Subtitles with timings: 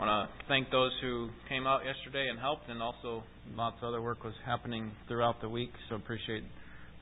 [0.00, 3.22] I want to thank those who came out yesterday and helped, and also
[3.54, 5.72] lots of other work was happening throughout the week.
[5.90, 6.42] So appreciate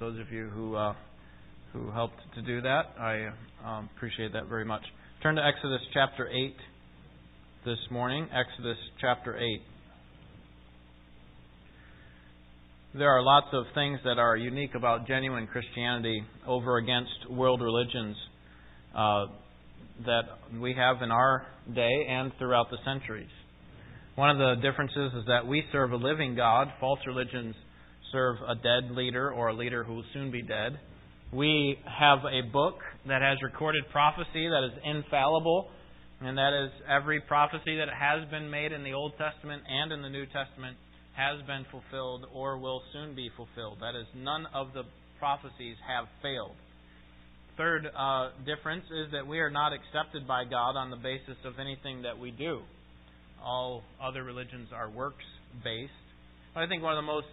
[0.01, 0.95] those of you who uh,
[1.73, 2.87] who helped to do that.
[2.99, 3.29] I
[3.65, 4.83] um, appreciate that very much.
[5.23, 6.57] Turn to Exodus chapter eight
[7.65, 8.27] this morning.
[8.35, 9.63] Exodus chapter eight.
[12.95, 18.17] There are lots of things that are unique about genuine Christianity over against world religions
[18.93, 19.27] uh,
[20.07, 20.23] that
[20.61, 23.31] we have in our day and throughout the centuries.
[24.15, 26.69] One of the differences is that we serve a living God.
[26.81, 27.55] False religions
[28.11, 30.79] serve a dead leader or a leader who will soon be dead.
[31.33, 35.69] We have a book that has recorded prophecy that is infallible,
[36.21, 40.03] and that is every prophecy that has been made in the Old Testament and in
[40.03, 40.77] the New Testament
[41.15, 43.79] has been fulfilled or will soon be fulfilled.
[43.81, 44.83] That is, none of the
[45.19, 46.57] prophecies have failed.
[47.59, 51.59] Third uh, difference is that we are not accepted by God on the basis of
[51.59, 52.61] anything that we do.
[53.45, 55.25] All other religions are works
[55.65, 55.91] based.
[56.55, 57.27] But I think one of the most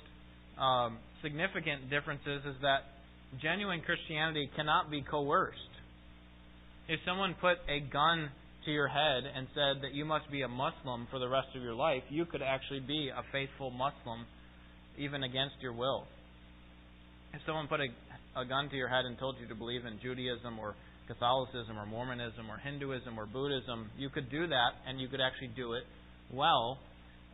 [0.58, 2.90] um, significant differences is that
[3.40, 5.60] genuine Christianity cannot be coerced.
[6.90, 8.30] If someone put a gun
[8.66, 11.62] to your head and said that you must be a Muslim for the rest of
[11.62, 14.26] your life, you could actually be a faithful Muslim
[14.98, 16.08] even against your will.
[17.46, 17.88] Someone put a,
[18.40, 20.76] a gun to your head and told you to believe in Judaism or
[21.08, 25.52] Catholicism or Mormonism or Hinduism or Buddhism, you could do that and you could actually
[25.56, 25.84] do it
[26.34, 26.80] well.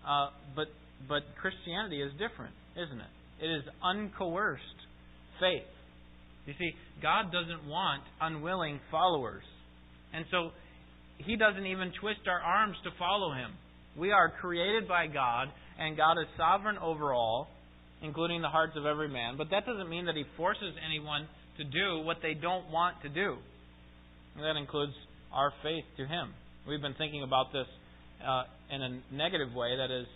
[0.05, 0.67] Uh, but
[1.07, 3.13] but Christianity is different, isn't it?
[3.41, 4.79] It is uncoerced
[5.39, 5.65] faith.
[6.45, 9.43] You see, God doesn't want unwilling followers.
[10.13, 10.51] And so
[11.17, 13.51] he doesn't even twist our arms to follow Him.
[13.97, 17.49] We are created by God, and God is sovereign over all,
[18.01, 19.35] including the hearts of every man.
[19.37, 23.09] But that doesn't mean that He forces anyone to do what they don't want to
[23.09, 23.37] do.
[24.35, 24.93] And that includes
[25.33, 26.33] our faith to Him.
[26.67, 27.67] We've been thinking about this
[28.25, 30.07] uh, in a negative way, that is,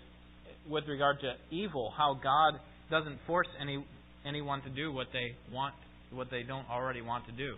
[0.69, 2.59] with regard to evil, how God
[2.89, 3.83] doesn't force any
[4.25, 5.75] anyone to do what they want,
[6.11, 7.55] what they don't already want to do.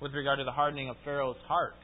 [0.00, 1.74] With regard to the hardening of Pharaoh's heart,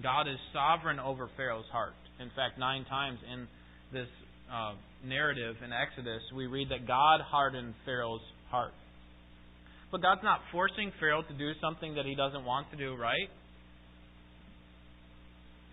[0.00, 1.94] God is sovereign over Pharaoh's heart.
[2.20, 3.48] In fact, nine times in
[3.92, 4.06] this
[4.52, 4.74] uh,
[5.04, 8.20] narrative in Exodus, we read that God hardened Pharaoh's
[8.50, 8.72] heart.
[9.90, 13.28] But God's not forcing Pharaoh to do something that he doesn't want to do, right?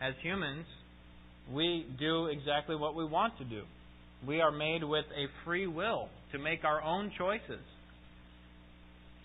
[0.02, 0.66] As humans,
[1.52, 3.64] we do exactly what we want to do.
[4.28, 7.64] We are made with a free will to make our own choices.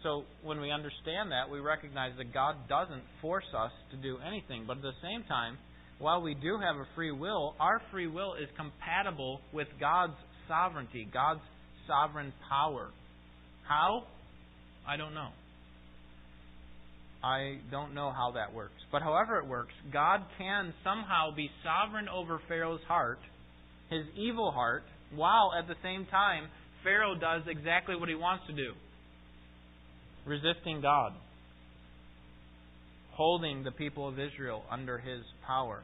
[0.03, 4.65] So when we understand that, we recognize that God doesn't force us to do anything.
[4.67, 5.59] But at the same time,
[5.99, 10.17] while we do have a free will, our free will is compatible with God's
[10.49, 11.41] sovereignty, God's
[11.87, 12.91] sovereign power.
[13.69, 14.05] How?
[14.87, 15.31] I don't know.
[17.23, 18.75] I don't know how that works.
[18.93, 23.19] But however it works, God can somehow be sovereign over Pharaoh's heart,
[23.89, 24.83] his evil heart,
[25.15, 26.49] while at the same time
[26.83, 28.73] Pharaoh does exactly what he wants to do
[30.27, 31.13] resisting God,
[33.15, 35.83] holding the people of Israel under his power.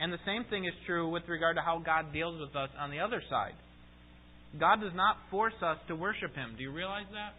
[0.00, 2.90] And the same thing is true with regard to how God deals with us on
[2.90, 3.54] the other side.
[4.58, 6.54] God does not force us to worship him.
[6.56, 7.34] Do you realize that?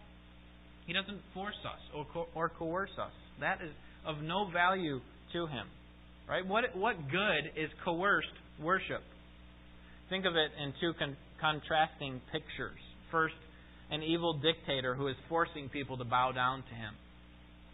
[0.86, 3.12] He doesn't force us or, co- or coerce us.
[3.40, 3.70] That is
[4.06, 5.00] of no value
[5.32, 5.66] to him.
[6.28, 6.46] Right?
[6.46, 8.28] What, what good is coerced
[8.60, 9.02] worship?
[10.08, 12.80] Think of it in two con- contrasting pictures.
[13.10, 13.34] First,
[13.90, 16.94] an evil dictator who is forcing people to bow down to him.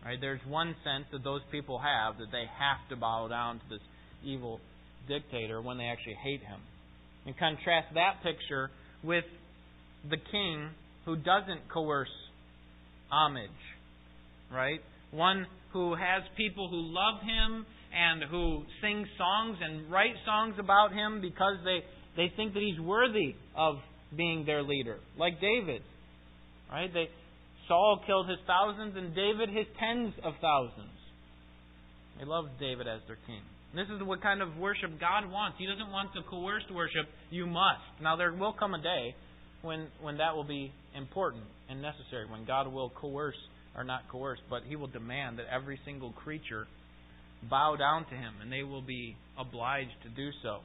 [0.04, 0.18] Right?
[0.20, 3.82] There's one sense that those people have that they have to bow down to this
[4.24, 4.60] evil
[5.08, 6.60] dictator when they actually hate him.
[7.26, 8.70] And contrast that picture
[9.04, 9.24] with
[10.08, 10.70] the king
[11.04, 12.08] who doesn't coerce
[13.10, 13.50] homage.
[14.52, 14.80] Right?
[15.10, 20.92] One who has people who love him and who sing songs and write songs about
[20.92, 21.80] him because they,
[22.16, 23.76] they think that he's worthy of
[24.16, 24.96] being their leader.
[25.18, 25.82] Like David.
[26.70, 26.92] Right?
[26.92, 27.08] They,
[27.70, 30.90] Saul killed his thousands and David his tens of thousands.
[32.18, 33.46] They loved David as their king.
[33.76, 35.54] This is what kind of worship God wants.
[35.56, 37.06] He doesn't want the coerced worship.
[37.30, 38.02] You must.
[38.02, 39.14] Now there will come a day
[39.62, 42.26] when when that will be important and necessary.
[42.28, 43.38] When God will coerce
[43.76, 46.66] or not coerce, but He will demand that every single creature
[47.48, 50.58] bow down to Him, and they will be obliged to do so.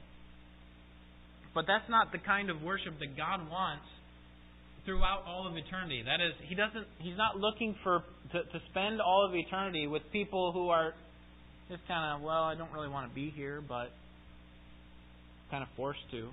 [1.54, 3.86] But that's not the kind of worship that God wants
[4.86, 6.02] throughout all of eternity.
[6.06, 6.86] That is, he doesn't.
[6.98, 8.02] He's not looking for
[8.32, 10.94] to, to spend all of eternity with people who are
[11.68, 13.90] just kind of well, I don't really want to be here, but
[15.50, 16.30] kind of forced to.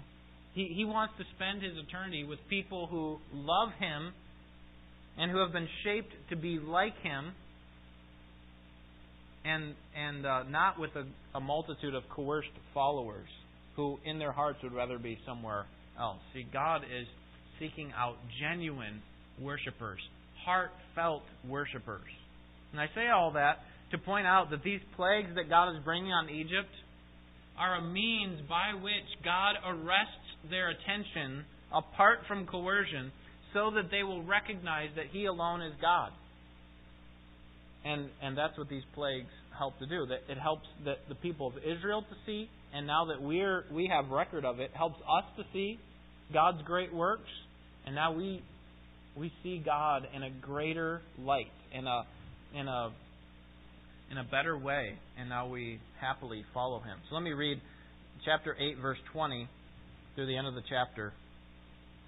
[0.54, 4.14] He he wants to spend his eternity with people who love him
[5.18, 7.34] and who have been shaped to be like him,
[9.44, 13.30] and and uh, not with a, a multitude of coerced followers.
[13.76, 15.66] who in their hearts would rather be somewhere
[16.00, 16.20] else.
[16.34, 17.08] See, God is
[17.60, 19.02] seeking out genuine
[19.42, 20.00] worshipers,
[20.46, 22.10] heartfelt worshipers.
[22.72, 23.60] And I say all that
[23.92, 26.74] to point out that these plagues that God is bringing on Egypt
[27.58, 33.12] are a means by which God arrests their attention apart from coercion
[33.54, 36.10] so that they will recognize that He alone is God.
[37.86, 40.06] And, and that's what these plagues help to do.
[40.08, 43.92] That it helps the, the people of Israel to see, and now that we're we
[43.94, 45.78] have record of it, helps us to see
[46.34, 47.30] God's great works,
[47.86, 48.42] and now we
[49.16, 52.04] we see God in a greater light, in a
[52.56, 52.92] in a
[54.12, 56.98] in a better way, and now we happily follow Him.
[57.10, 57.62] So let me read
[58.26, 59.48] chapter eight, verse twenty,
[60.16, 61.14] through the end of the chapter,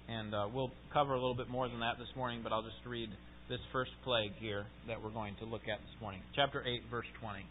[0.08, 2.40] and uh, we'll cover a little bit more than that this morning.
[2.42, 3.10] But I'll just read
[3.48, 6.20] this first plague here that we're going to look at this morning.
[6.34, 7.46] Chapter 8, verse 20.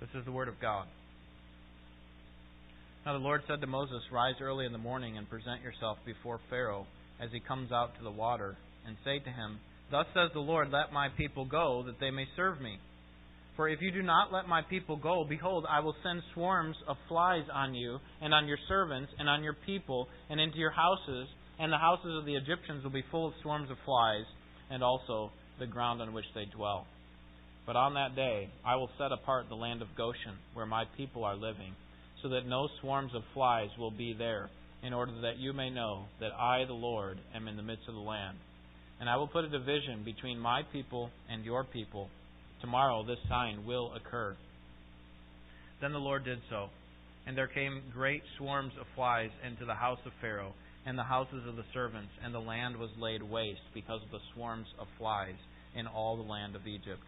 [0.00, 0.86] This is the Word of God.
[3.06, 6.40] Now the Lord said to Moses, Rise early in the morning and present yourself before
[6.50, 6.86] Pharaoh
[7.20, 8.56] as he comes out to the water,
[8.86, 9.58] and say to him,
[9.90, 12.78] Thus says the Lord, Let my people go, that they may serve me.
[13.56, 16.96] For if you do not let my people go, behold, I will send swarms of
[17.08, 21.28] flies on you, and on your servants, and on your people, and into your houses,
[21.58, 24.24] and the houses of the Egyptians will be full of swarms of flies
[24.70, 26.86] and also the ground on which they dwell.
[27.66, 31.24] But on that day I will set apart the land of Goshen, where my people
[31.24, 31.74] are living,
[32.22, 34.48] so that no swarms of flies will be there,
[34.82, 37.94] in order that you may know that I, the Lord, am in the midst of
[37.94, 38.38] the land.
[38.98, 42.08] And I will put a division between my people and your people.
[42.60, 44.36] Tomorrow this sign will occur.
[45.80, 46.68] Then the Lord did so,
[47.26, 50.52] and there came great swarms of flies into the house of Pharaoh
[50.86, 54.24] and the houses of the servants, and the land was laid waste because of the
[54.34, 55.36] swarms of flies
[55.76, 57.04] in all the land of Egypt.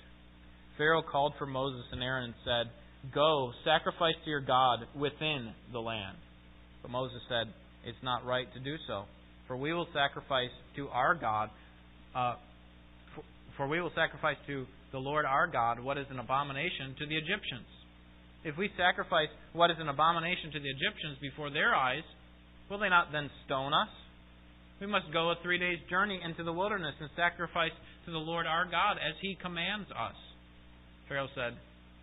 [0.76, 5.80] Pharaoh called for Moses and Aaron and said, Go, sacrifice to your God within the
[5.80, 6.16] land.
[6.82, 7.52] But Moses said,
[7.84, 9.04] It's not right to do so,
[9.46, 11.50] for we will sacrifice to our God,
[12.14, 12.34] uh,
[13.14, 13.24] for,
[13.56, 17.16] for we will sacrifice to the Lord our God what is an abomination to the
[17.16, 17.66] Egyptians.
[18.44, 22.02] If we sacrifice what is an abomination to the Egyptians before their eyes,
[22.72, 23.92] Will they not then stone us?
[24.80, 27.76] We must go a three days' journey into the wilderness and sacrifice
[28.06, 30.16] to the Lord our God as he commands us.
[31.06, 31.52] Pharaoh said,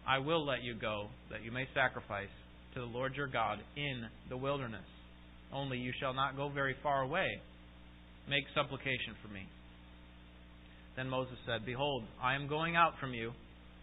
[0.07, 2.29] I will let you go, that you may sacrifice
[2.75, 4.85] to the Lord your God in the wilderness.
[5.53, 7.27] Only you shall not go very far away.
[8.29, 9.47] Make supplication for me.
[10.95, 13.31] Then Moses said, Behold, I am going out from you,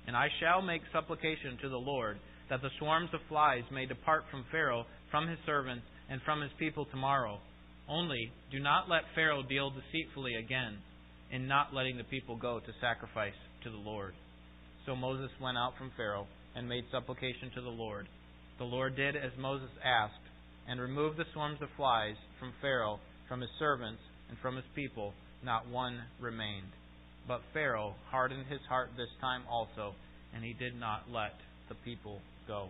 [0.06, 2.18] and I shall make supplication to the Lord,
[2.50, 6.50] that the swarms of flies may depart from Pharaoh, from his servants, and from his
[6.58, 7.38] people tomorrow.
[7.88, 10.78] Only do not let Pharaoh deal deceitfully again
[11.32, 13.34] in not letting the people go to sacrifice
[13.64, 14.14] to the Lord.
[14.84, 18.06] So Moses went out from Pharaoh and made supplication to the Lord.
[18.58, 20.25] The Lord did as Moses asked,
[20.68, 25.12] and removed the swarms of flies from Pharaoh, from his servants, and from his people.
[25.44, 26.72] Not one remained.
[27.28, 29.94] But Pharaoh hardened his heart this time also,
[30.34, 31.34] and he did not let
[31.68, 32.68] the people go.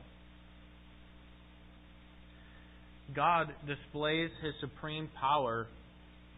[3.14, 5.66] God displays his supreme power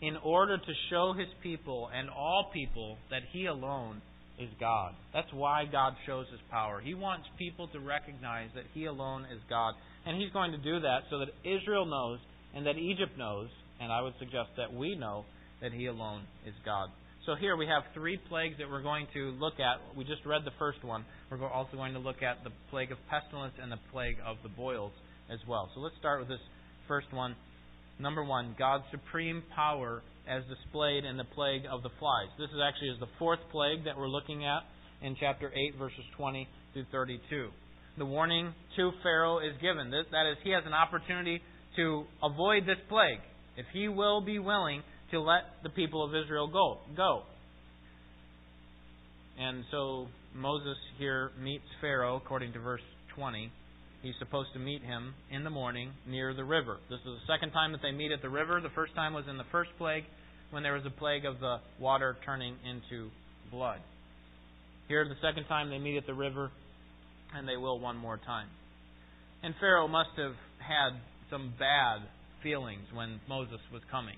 [0.01, 4.01] in order to show his people and all people that he alone
[4.39, 4.95] is God.
[5.13, 6.81] That's why God shows his power.
[6.81, 9.75] He wants people to recognize that he alone is God.
[10.07, 12.19] And he's going to do that so that Israel knows
[12.55, 13.49] and that Egypt knows,
[13.81, 15.25] and I would suggest that we know
[15.61, 16.89] that he alone is God.
[17.27, 19.97] So here we have three plagues that we're going to look at.
[19.97, 21.05] We just read the first one.
[21.31, 24.49] We're also going to look at the plague of pestilence and the plague of the
[24.49, 24.93] boils
[25.31, 25.69] as well.
[25.75, 26.41] So let's start with this
[26.89, 27.37] First one,
[27.99, 32.29] number one, God's supreme power as displayed in the plague of the flies.
[32.39, 34.63] This is actually is the fourth plague that we're looking at
[35.03, 37.49] in chapter 8, verses 20 through 32.
[37.97, 39.91] The warning to Pharaoh is given.
[39.91, 41.41] That is, he has an opportunity
[41.77, 43.21] to avoid this plague
[43.57, 46.79] if he will be willing to let the people of Israel go.
[46.97, 47.23] Go.
[49.39, 52.83] And so Moses here meets Pharaoh, according to verse
[53.17, 53.51] 20,
[54.03, 56.79] He's supposed to meet him in the morning near the river.
[56.89, 58.61] This is the second time that they meet at the river.
[58.61, 60.05] The first time was in the first plague
[60.51, 63.11] when there was a plague of the water turning into
[63.51, 63.81] blood.
[64.87, 66.51] Here, the second time they meet at the river,
[67.35, 68.49] and they will one more time.
[69.43, 70.99] And Pharaoh must have had
[71.31, 72.07] some bad
[72.43, 74.17] feelings when Moses was coming.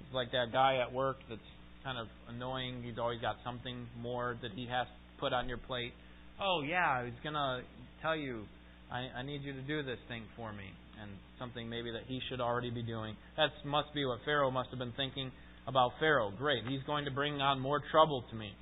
[0.00, 1.40] It's like that guy at work that's
[1.84, 2.82] kind of annoying.
[2.82, 5.92] He's always got something more that he has to put on your plate.
[6.40, 7.60] Oh, yeah, he's going to
[8.02, 8.44] tell you
[8.90, 10.66] I, I need you to do this thing for me,
[11.00, 13.16] and something maybe that he should already be doing.
[13.36, 15.30] That must be what Pharaoh must have been thinking
[15.66, 16.32] about Pharaoh.
[16.36, 18.52] Great, he's going to bring on more trouble to me.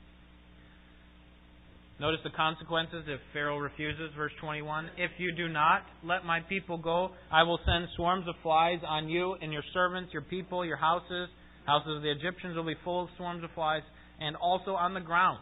[2.01, 4.91] Notice the consequences if Pharaoh refuses, verse 21.
[4.99, 9.09] If you do not let my people go, I will send swarms of flies on
[9.09, 11.29] you and your servants, your people, your houses.
[11.67, 13.83] Houses of the Egyptians will be full of swarms of flies,
[14.21, 15.41] and also on the ground.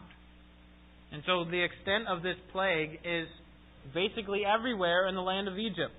[1.11, 3.27] And so the extent of this plague is
[3.93, 5.95] basically everywhere in the land of Egypt.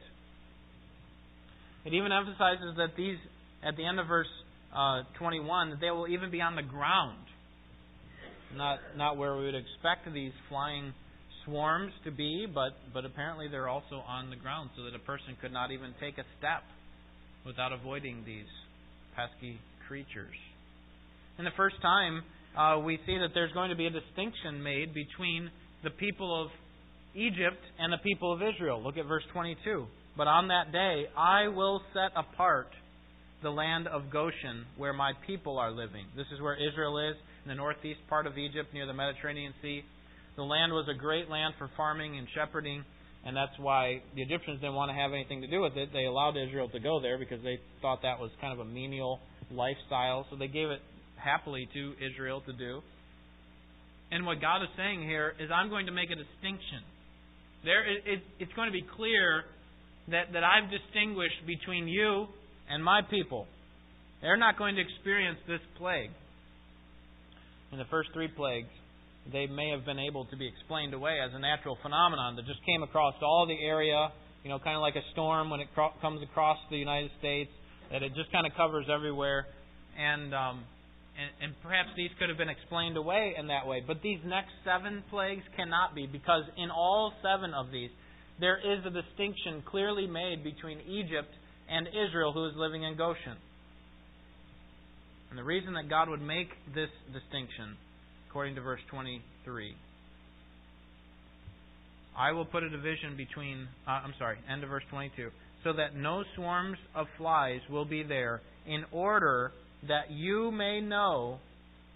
[1.84, 3.16] It even emphasizes that these,
[3.64, 4.30] at the end of verse
[4.74, 7.18] uh, 21, that they will even be on the ground
[8.54, 10.92] not not where we would expect these flying
[11.44, 15.36] swarms to be, but but apparently they're also on the ground, so that a person
[15.40, 16.62] could not even take a step
[17.44, 18.48] without avoiding these
[19.16, 20.36] pesky creatures.
[21.36, 22.22] And the first time
[22.56, 25.50] uh, we see that there's going to be a distinction made between
[25.84, 26.50] the people of
[27.14, 28.82] Egypt and the people of Israel.
[28.82, 29.86] Look at verse 22.
[30.16, 32.68] But on that day I will set apart
[33.42, 36.06] the land of Goshen where my people are living.
[36.16, 39.82] This is where Israel is in the northeast part of Egypt near the Mediterranean Sea.
[40.36, 42.84] The land was a great land for farming and shepherding,
[43.24, 45.90] and that's why the Egyptians didn't want to have anything to do with it.
[45.92, 49.20] They allowed Israel to go there because they thought that was kind of a menial
[49.50, 50.80] lifestyle, so they gave it
[51.16, 52.82] happily to Israel to do.
[54.10, 56.82] And what God is saying here is, I'm going to make a distinction.
[57.64, 59.44] There, it, it's going to be clear
[60.08, 62.26] that, that I've distinguished between you
[62.70, 63.46] and my people.
[64.22, 66.10] They're not going to experience this plague
[67.72, 68.70] in the first three plagues,
[69.30, 72.64] they may have been able to be explained away as a natural phenomenon that just
[72.64, 74.08] came across all the area,
[74.42, 77.50] you know, kind of like a storm when it cro- comes across the United States,
[77.92, 79.46] that it just kind of covers everywhere.
[79.98, 80.64] And, um,
[81.18, 83.82] and, and perhaps these could have been explained away in that way.
[83.84, 87.90] But these next seven plagues cannot be, because in all seven of these,
[88.40, 91.34] there is a distinction clearly made between Egypt
[91.68, 93.36] and Israel, who is living in Goshen.
[95.30, 97.76] And the reason that God would make this distinction,
[98.30, 99.74] according to verse 23,
[102.16, 105.30] I will put a division between, uh, I'm sorry, end of verse 22,
[105.64, 109.52] so that no swarms of flies will be there, in order
[109.86, 111.38] that you may know.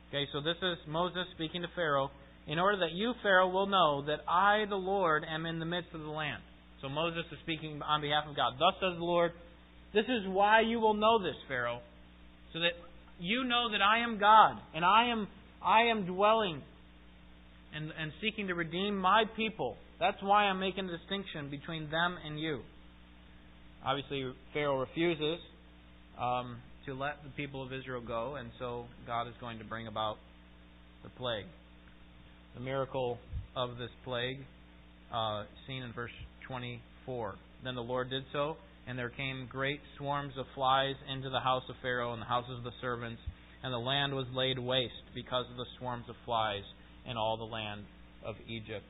[0.09, 2.11] Okay, so this is Moses speaking to Pharaoh,
[2.47, 5.95] in order that you, Pharaoh, will know that I, the Lord, am in the midst
[5.95, 6.43] of the land.
[6.81, 8.55] So Moses is speaking on behalf of God.
[8.59, 9.33] Thus says the Lord,
[9.95, 11.81] This is why you will know this, Pharaoh,
[12.53, 12.73] so that
[13.21, 15.29] you know that I am God, and I am
[15.65, 16.61] I am dwelling
[17.75, 19.77] and, and seeking to redeem my people.
[20.01, 22.61] That's why I'm making a distinction between them and you.
[23.85, 25.39] Obviously, Pharaoh refuses
[26.21, 29.87] um, to let the people of Israel go, and so God is going to bring
[29.87, 30.17] about
[31.03, 31.47] the plague.
[32.55, 33.19] The miracle
[33.57, 34.39] of this plague,
[35.13, 36.11] uh, seen in verse
[36.47, 37.35] 24.
[37.65, 41.63] Then the Lord did so and there came great swarms of flies into the house
[41.69, 43.21] of Pharaoh and the houses of the servants,
[43.63, 46.65] and the land was laid waste because of the swarms of flies
[47.09, 47.83] in all the land
[48.25, 48.87] of Egypt.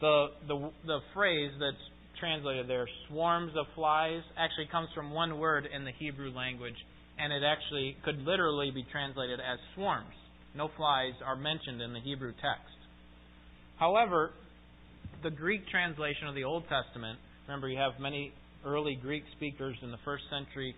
[0.00, 1.82] The, the, the phrase that's
[2.22, 6.78] translated there, swarms of flies, actually comes from one word in the Hebrew language,
[7.18, 10.14] and it actually could literally be translated as swarms.
[10.54, 12.78] No flies are mentioned in the Hebrew text.
[13.76, 14.30] However,
[15.24, 18.32] the Greek translation of the Old Testament, remember you have many
[18.64, 20.76] early Greek speakers in the first century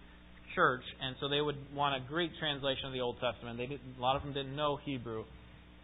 [0.55, 3.59] church, and so they would want a Greek translation of the Old Testament.
[3.59, 5.25] They didn't, a lot of them didn't know Hebrew.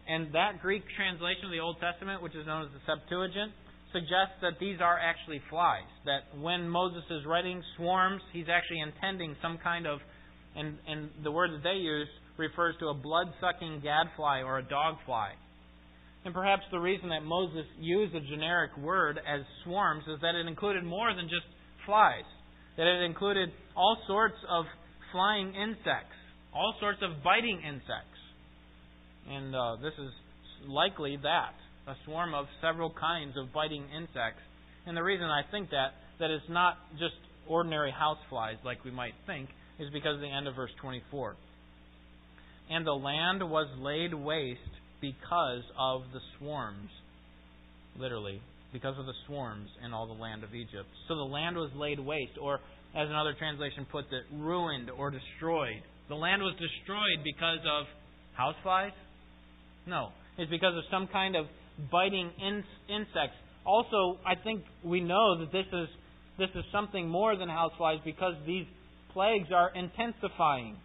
[0.07, 3.53] And that Greek translation of the Old Testament, which is known as the Septuagint,
[3.93, 5.87] suggests that these are actually flies.
[6.05, 9.99] That when Moses is writing swarms, he's actually intending some kind of,
[10.55, 12.07] and, and the word that they use
[12.37, 15.31] refers to a blood sucking gadfly or a dog fly.
[16.23, 20.47] And perhaps the reason that Moses used a generic word as swarms is that it
[20.47, 21.45] included more than just
[21.85, 22.25] flies,
[22.77, 24.65] that it included all sorts of
[25.11, 26.15] flying insects,
[26.53, 28.21] all sorts of biting insects.
[29.29, 30.11] And uh, this is
[30.67, 31.55] likely that
[31.87, 34.41] a swarm of several kinds of biting insects.
[34.85, 37.15] And the reason I think that, that it's not just
[37.47, 41.35] ordinary house flies like we might think, is because of the end of verse 24.
[42.69, 44.59] And the land was laid waste
[45.01, 46.89] because of the swarms.
[47.97, 50.87] Literally, because of the swarms in all the land of Egypt.
[51.07, 52.55] So the land was laid waste, or
[52.95, 55.81] as another translation puts it, ruined or destroyed.
[56.07, 57.85] The land was destroyed because of
[58.37, 58.91] houseflies?
[59.85, 60.09] No.
[60.37, 61.45] It's because of some kind of
[61.89, 63.37] biting in- insects.
[63.65, 65.87] Also, I think we know that this is
[66.37, 68.65] this is something more than houseflies because these
[69.13, 70.75] plagues are intensifying.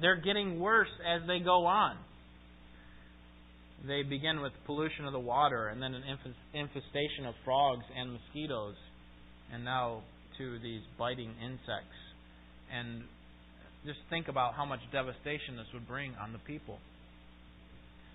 [0.00, 1.96] They're getting worse as they go on
[3.86, 6.02] they begin with pollution of the water and then an
[6.54, 8.74] infestation of frogs and mosquitoes,
[9.52, 10.02] and now
[10.38, 12.00] to these biting insects.
[12.72, 13.02] And
[13.84, 16.78] just think about how much devastation this would bring on the people.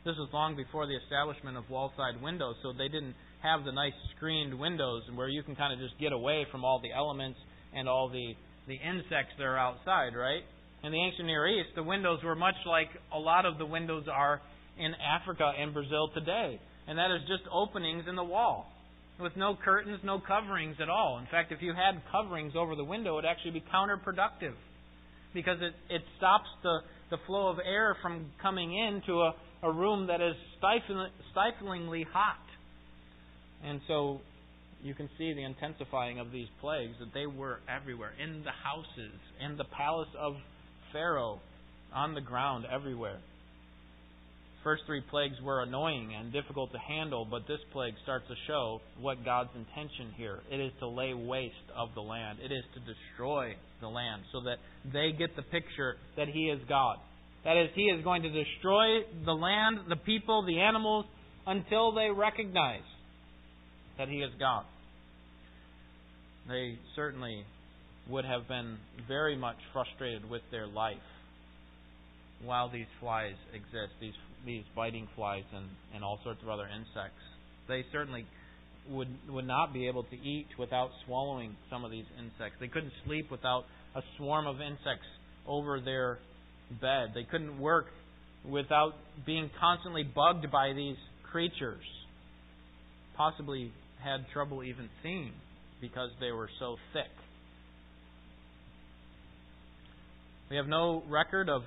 [0.05, 3.71] This was long before the establishment of wall side windows, so they didn't have the
[3.71, 7.39] nice screened windows where you can kind of just get away from all the elements
[7.75, 8.33] and all the,
[8.67, 10.43] the insects that are outside, right?
[10.83, 14.05] In the ancient Near East, the windows were much like a lot of the windows
[14.11, 14.41] are
[14.77, 16.59] in Africa and Brazil today.
[16.87, 18.71] And that is just openings in the wall
[19.19, 21.19] with no curtains, no coverings at all.
[21.19, 24.55] In fact, if you had coverings over the window, it would actually be counterproductive
[25.33, 26.79] because it, it stops the,
[27.11, 32.39] the flow of air from coming into a, a room that is stiflingly hot.
[33.63, 34.21] And so
[34.81, 39.19] you can see the intensifying of these plagues that they were everywhere in the houses,
[39.43, 40.35] in the palace of
[40.93, 41.39] Pharaoh,
[41.93, 43.17] on the ground, everywhere.
[44.63, 48.81] First three plagues were annoying and difficult to handle, but this plague starts to show
[48.99, 50.39] what God's intention here.
[50.51, 52.39] It is to lay waste of the land.
[52.43, 54.57] It is to destroy the land so that
[54.91, 56.97] they get the picture that He is God.
[57.43, 61.05] That is, He is going to destroy the land, the people, the animals,
[61.47, 62.83] until they recognize
[63.97, 64.65] that He is God.
[66.47, 67.43] They certainly
[68.09, 68.77] would have been
[69.07, 70.97] very much frustrated with their life
[72.43, 74.13] while these flies exist, these
[74.45, 77.21] these biting flies and, and all sorts of other insects.
[77.67, 78.25] They certainly
[78.89, 82.57] would would not be able to eat without swallowing some of these insects.
[82.59, 83.65] They couldn't sleep without
[83.95, 85.07] a swarm of insects
[85.47, 86.19] over their
[86.81, 87.11] bed.
[87.13, 87.87] They couldn't work
[88.47, 88.93] without
[89.25, 90.97] being constantly bugged by these
[91.31, 91.83] creatures.
[93.15, 93.71] Possibly
[94.03, 95.31] had trouble even seeing
[95.81, 97.11] because they were so thick.
[100.49, 101.63] We have no record of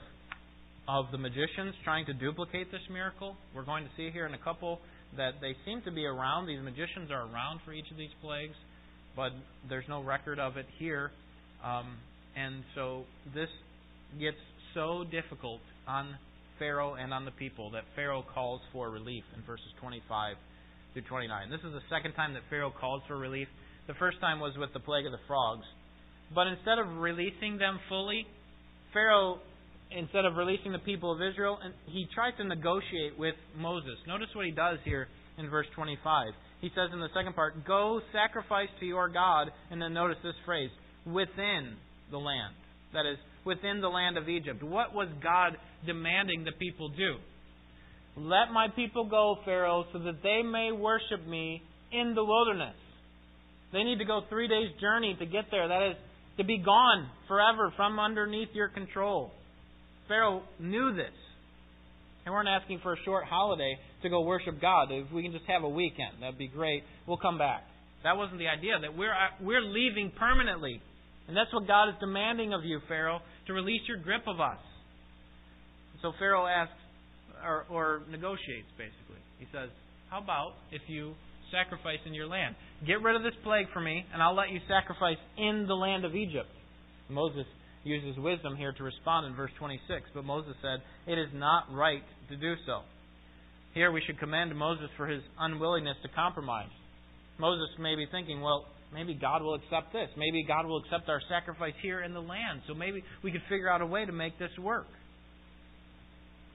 [0.89, 3.37] of the magicians trying to duplicate this miracle.
[3.55, 4.81] We're going to see here in a couple
[5.17, 6.47] that they seem to be around.
[6.47, 8.57] These magicians are around for each of these plagues,
[9.15, 9.31] but
[9.69, 11.13] there's no record of it here.
[11.65, 11.97] Um,
[12.37, 13.49] and so this
[14.19, 14.37] gets
[14.75, 16.17] so difficult on
[16.59, 20.37] Pharaoh and on the people that Pharaoh calls for relief in verses 25
[20.93, 21.51] through 29.
[21.51, 23.49] This is the second time that Pharaoh calls for relief.
[23.87, 25.65] The first time was with the plague of the frogs.
[26.35, 28.27] But instead of releasing them fully,
[28.93, 29.41] Pharaoh
[29.97, 33.97] instead of releasing the people of Israel, he tries to negotiate with Moses.
[34.07, 36.33] Notice what he does here in verse 25.
[36.61, 40.35] He says in the second part, Go sacrifice to your God, and then notice this
[40.45, 40.71] phrase,
[41.07, 41.75] within
[42.11, 42.55] the land.
[42.93, 44.63] That is, within the land of Egypt.
[44.63, 47.17] What was God demanding the people do?
[48.17, 52.77] Let my people go, Pharaoh, so that they may worship me in the wilderness.
[53.73, 55.67] They need to go three days' journey to get there.
[55.69, 55.97] That is,
[56.37, 59.33] to be gone forever from underneath your control.
[60.09, 61.13] Pharaoh knew this.
[62.25, 64.89] They weren't asking for a short holiday to go worship God.
[64.91, 66.83] If we can just have a weekend, that'd be great.
[67.07, 67.65] We'll come back.
[68.05, 68.79] That wasn't the idea.
[68.81, 70.81] That we're uh, we're leaving permanently,
[71.29, 74.59] and that's what God is demanding of you, Pharaoh, to release your grip of us.
[76.01, 76.75] So Pharaoh asks,
[77.45, 79.23] or, or negotiates, basically.
[79.39, 79.71] He says,
[80.11, 81.15] "How about if you
[81.51, 82.55] sacrifice in your land?
[82.87, 86.05] Get rid of this plague for me, and I'll let you sacrifice in the land
[86.05, 86.51] of Egypt."
[87.09, 87.47] Moses
[87.85, 90.11] uses wisdom here to respond in verse 26.
[90.15, 92.83] But Moses said, It is not right to do so.
[93.75, 96.71] Here we should commend Moses for his unwillingness to compromise.
[97.39, 100.09] Moses may be thinking, well, maybe God will accept this.
[100.17, 102.63] Maybe God will accept our sacrifice here in the land.
[102.67, 104.87] So maybe we could figure out a way to make this work.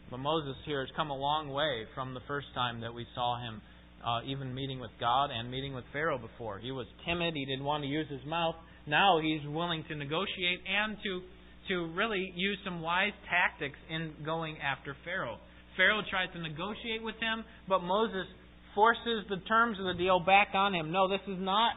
[0.09, 3.37] But Moses here has come a long way from the first time that we saw
[3.39, 3.61] him
[4.05, 6.59] uh, even meeting with God and meeting with Pharaoh before.
[6.59, 7.33] He was timid.
[7.35, 8.55] He didn't want to use his mouth.
[8.85, 11.21] Now he's willing to negotiate and to
[11.67, 15.37] to really use some wise tactics in going after Pharaoh.
[15.75, 18.25] Pharaoh tries to negotiate with him, but Moses
[18.73, 20.93] forces the terms of the deal back on him.
[20.93, 21.73] No, this is not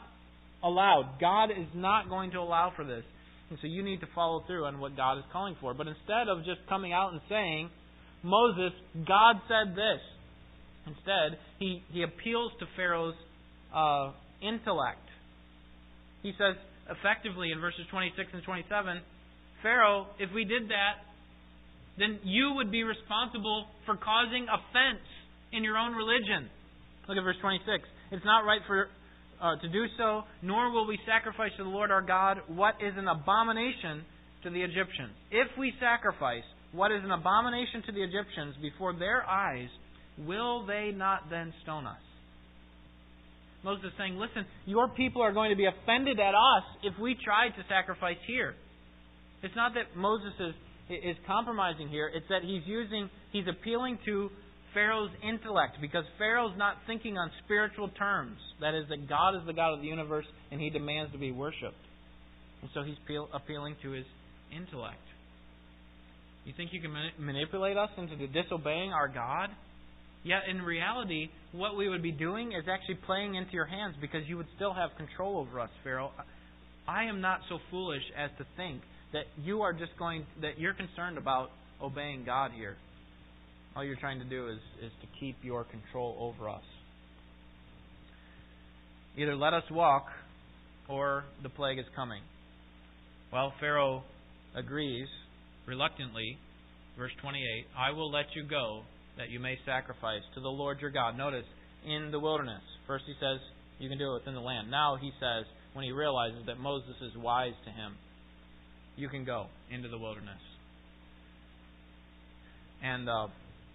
[0.63, 1.19] allowed.
[1.21, 3.05] God is not going to allow for this.
[3.51, 5.75] And so you need to follow through on what God is calling for.
[5.75, 7.71] But instead of just coming out and saying,
[8.23, 8.73] Moses,
[9.07, 10.01] God said this,
[10.87, 13.15] instead, he, he appeals to Pharaoh's
[13.75, 15.03] uh, intellect.
[16.23, 16.55] He says,
[16.91, 19.01] effectively in verses 26 and 27,
[19.63, 21.03] Pharaoh, if we did that,
[21.99, 25.05] then you would be responsible for causing offense
[25.53, 26.49] in your own religion.
[27.09, 27.67] Look at verse 26.
[28.13, 28.89] It's not right for
[29.41, 32.93] uh, to do so, nor will we sacrifice to the Lord our God what is
[32.97, 34.05] an abomination
[34.45, 35.13] to the Egyptians.
[35.31, 39.69] If we sacrifice what is an abomination to the Egyptians before their eyes,
[40.19, 42.01] will they not then stone us?
[43.63, 47.17] Moses is saying, listen, your people are going to be offended at us if we
[47.23, 48.55] try to sacrifice here.
[49.43, 50.55] It's not that Moses is,
[50.89, 54.31] is compromising here, it's that he's using, he's appealing to
[54.75, 58.39] Pharaoh's intellect because Pharaoh's not thinking on spiritual terms.
[58.61, 61.33] That is, that God is the God of the universe and he demands to be
[61.33, 61.81] worshipped.
[62.63, 62.97] And so he's
[63.33, 64.05] appealing to his
[64.55, 65.01] intellect.
[66.45, 69.51] You think you can manipulate us into disobeying our God?
[70.25, 74.23] Yet in reality, what we would be doing is actually playing into your hands because
[74.27, 76.13] you would still have control over us, Pharaoh.
[76.87, 80.75] I am not so foolish as to think that you are just going that you're
[80.75, 81.51] concerned about
[81.83, 82.77] obeying God here.
[83.77, 86.63] All you're trying to do is, is to keep your control over us.
[89.17, 90.07] Either let us walk
[90.89, 92.23] or the plague is coming.
[93.33, 94.03] Well, Pharaoh
[94.57, 95.09] agrees
[95.67, 96.39] reluctantly.
[96.99, 98.83] Verse 28 I will let you go
[99.17, 101.17] that you may sacrifice to the Lord your God.
[101.17, 101.45] Notice,
[101.87, 102.63] in the wilderness.
[102.87, 103.41] First he says,
[103.79, 104.71] You can do it within the land.
[104.71, 107.97] Now he says, when he realizes that Moses is wise to him,
[108.97, 110.41] You can go into the wilderness.
[112.83, 113.29] And uh,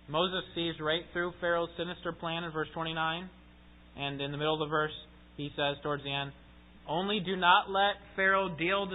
[0.08, 3.30] Moses sees right through Pharaoh's sinister plan in verse 29.
[3.98, 4.92] And in the middle of the verse,
[5.38, 6.32] he says towards the end,
[6.88, 8.88] Only do not let Pharaoh deal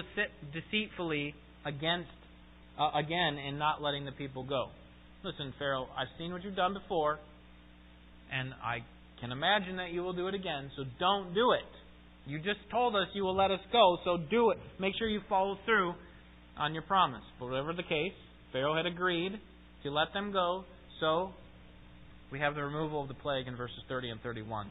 [0.53, 2.11] deceitfully against
[2.79, 4.68] uh, again in not letting the people go.
[5.25, 7.18] Listen, Pharaoh, I've seen what you've done before,
[8.33, 8.79] and I
[9.20, 11.68] can imagine that you will do it again, so don't do it.
[12.27, 14.59] You just told us you will let us go, so do it.
[14.79, 15.94] Make sure you follow through
[16.57, 17.23] on your promise.
[17.38, 18.14] But whatever the case,
[18.53, 19.33] Pharaoh had agreed
[19.83, 20.64] to let them go,
[21.01, 21.31] so
[22.31, 24.69] we have the removal of the plague in verses 30 and 31.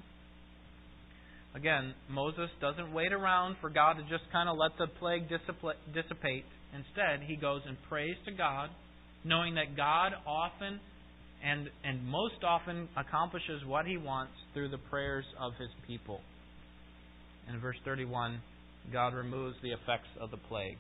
[1.56, 6.46] Again, Moses doesn't wait around for God to just kind of let the plague dissipate.
[6.74, 8.70] Instead, he goes and prays to God,
[9.26, 10.80] knowing that God often
[11.44, 16.22] and, and most often accomplishes what he wants through the prayers of his people.
[17.52, 18.42] In verse 31,
[18.94, 20.78] God removes the effects of the plague.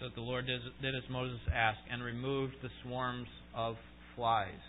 [0.00, 3.76] So the Lord did, did as Moses asked and removed the swarms of
[4.16, 4.64] flies.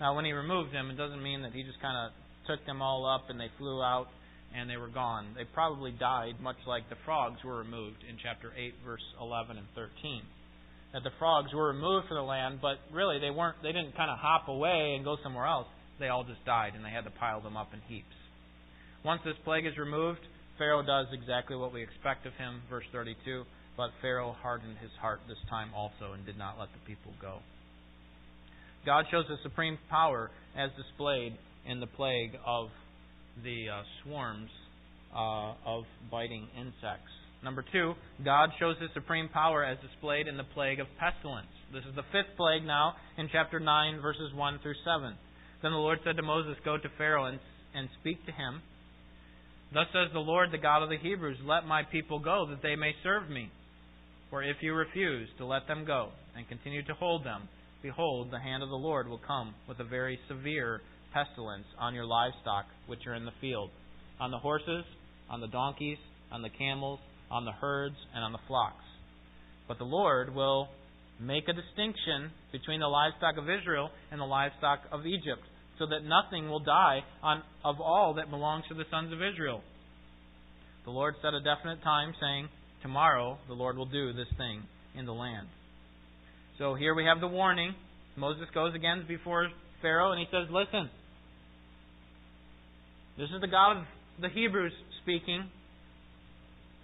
[0.00, 2.12] Now, when he removed them, it doesn't mean that he just kind of
[2.46, 4.08] took them all up and they flew out
[4.54, 5.32] and they were gone.
[5.36, 9.66] They probably died, much like the frogs were removed in chapter 8, verse 11 and
[9.74, 10.22] 13.
[10.92, 13.56] That the frogs were removed from the land, but really they weren't.
[13.62, 15.68] They didn't kind of hop away and go somewhere else.
[15.98, 18.12] They all just died, and they had to pile them up in heaps.
[19.04, 20.20] Once this plague is removed,
[20.58, 23.44] Pharaoh does exactly what we expect of him, verse 32.
[23.76, 27.40] But Pharaoh hardened his heart this time also and did not let the people go.
[28.84, 31.36] God shows His supreme power as displayed
[31.68, 32.68] in the plague of
[33.44, 34.50] the uh, swarms
[35.14, 37.10] uh, of biting insects.
[37.44, 41.50] Number two, God shows His supreme power as displayed in the plague of pestilence.
[41.72, 45.14] This is the fifth plague now in chapter 9, verses 1 through 7.
[45.62, 47.40] Then the Lord said to Moses, Go to Pharaoh and,
[47.74, 48.62] and speak to him.
[49.72, 52.76] Thus says the Lord, the God of the Hebrews, Let my people go, that they
[52.76, 53.50] may serve me.
[54.30, 57.48] For if you refuse to let them go and continue to hold them,
[57.82, 60.80] behold, the hand of the Lord will come with a very severe
[61.12, 63.70] pestilence on your livestock which are in the field,
[64.20, 64.84] on the horses,
[65.28, 65.98] on the donkeys,
[66.30, 66.98] on the camels,
[67.30, 68.84] on the herds, and on the flocks.
[69.68, 70.68] But the Lord will
[71.20, 75.42] make a distinction between the livestock of Israel and the livestock of Egypt,
[75.78, 79.62] so that nothing will die on, of all that belongs to the sons of Israel.
[80.84, 82.48] The Lord set a definite time, saying,
[82.82, 84.62] Tomorrow the Lord will do this thing
[84.98, 85.46] in the land.
[86.62, 87.74] So here we have the warning.
[88.14, 89.48] Moses goes again before
[89.82, 90.88] Pharaoh and he says, Listen,
[93.18, 93.84] this is the God of
[94.20, 94.70] the Hebrews
[95.02, 95.50] speaking.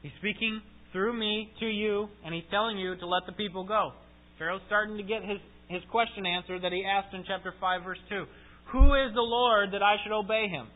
[0.03, 3.93] He's speaking through me to you, and he's telling you to let the people go.
[4.37, 5.38] Pharaoh's starting to get his,
[5.69, 8.25] his question answered that he asked in chapter 5, verse 2.
[8.73, 10.67] Who is the Lord that I should obey him?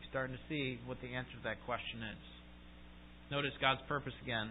[0.00, 2.22] He's starting to see what the answer to that question is.
[3.30, 4.48] Notice God's purpose again.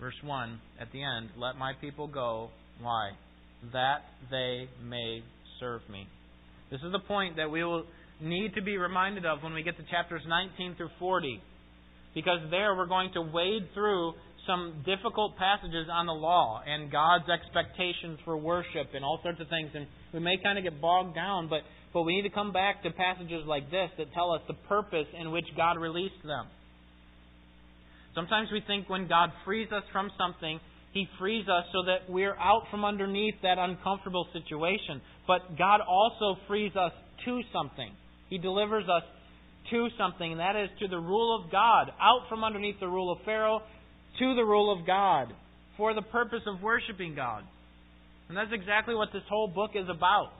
[0.00, 2.50] Verse 1 at the end Let my people go.
[2.80, 3.10] Why?
[3.72, 5.22] That they may
[5.58, 6.06] serve me.
[6.70, 7.84] This is the point that we will
[8.20, 11.40] need to be reminded of when we get to chapters 19 through 40.
[12.14, 14.14] Because there we're going to wade through
[14.46, 19.48] some difficult passages on the law and God's expectations for worship and all sorts of
[19.48, 19.70] things.
[19.74, 21.60] And we may kind of get bogged down, but,
[21.92, 25.06] but we need to come back to passages like this that tell us the purpose
[25.20, 26.46] in which God released them.
[28.14, 30.60] Sometimes we think when God frees us from something,
[30.92, 35.00] He frees us so that we're out from underneath that uncomfortable situation.
[35.26, 36.92] But God also frees us
[37.24, 37.92] to something.
[38.28, 39.02] He delivers us
[39.70, 43.12] to something, and that is to the rule of God, out from underneath the rule
[43.12, 43.60] of Pharaoh
[44.18, 45.32] to the rule of God,
[45.76, 47.44] for the purpose of worshiping God.
[48.28, 50.32] And that's exactly what this whole book is about.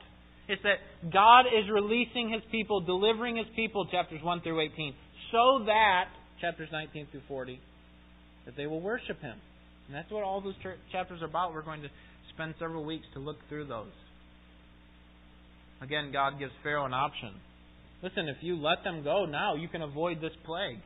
[0.47, 4.93] It's that God is releasing His people, delivering His people, chapters 1 through 18,
[5.31, 6.09] so that,
[6.41, 7.59] chapters 19 through 40,
[8.45, 9.37] that they will worship Him.
[9.87, 10.55] And that's what all those
[10.91, 11.53] chapters are about.
[11.53, 11.89] We're going to
[12.33, 13.91] spend several weeks to look through those.
[15.81, 17.31] Again, God gives Pharaoh an option.
[18.03, 20.79] Listen, if you let them go now, you can avoid this plague.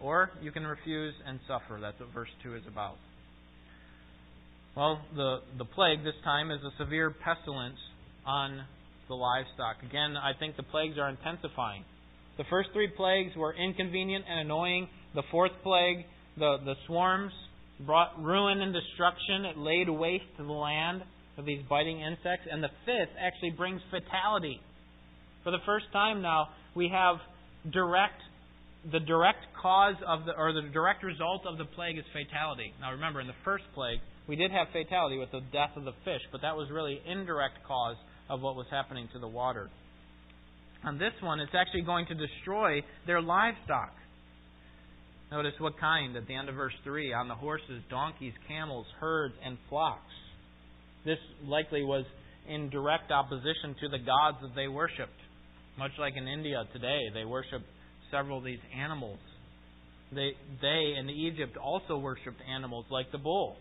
[0.00, 1.78] Or you can refuse and suffer.
[1.80, 2.96] That's what verse 2 is about.
[4.76, 7.78] Well, the, the plague this time is a severe pestilence
[8.26, 8.64] on
[9.08, 9.76] the livestock.
[9.88, 11.84] Again, I think the plagues are intensifying.
[12.36, 14.88] The first three plagues were inconvenient and annoying.
[15.14, 16.04] The fourth plague,
[16.36, 17.32] the, the swarms,
[17.80, 19.44] brought ruin and destruction.
[19.44, 21.02] It laid waste to the land
[21.38, 22.46] of these biting insects.
[22.50, 24.60] And the fifth actually brings fatality.
[25.44, 27.16] For the first time now, we have
[27.72, 28.20] direct
[28.92, 32.74] the direct cause of the or the direct result of the plague is fatality.
[32.80, 35.94] Now remember, in the first plague, we did have fatality with the death of the
[36.04, 37.96] fish, but that was really indirect cause
[38.28, 39.70] of what was happening to the water.
[40.84, 43.92] On this one, it's actually going to destroy their livestock.
[45.32, 49.34] Notice what kind at the end of verse 3 on the horses, donkeys, camels, herds,
[49.44, 50.12] and flocks.
[51.04, 52.04] This likely was
[52.48, 55.18] in direct opposition to the gods that they worshipped.
[55.78, 57.62] Much like in India today, they worship
[58.10, 59.18] several of these animals.
[60.12, 63.56] They, they in Egypt also worshipped animals like the bull.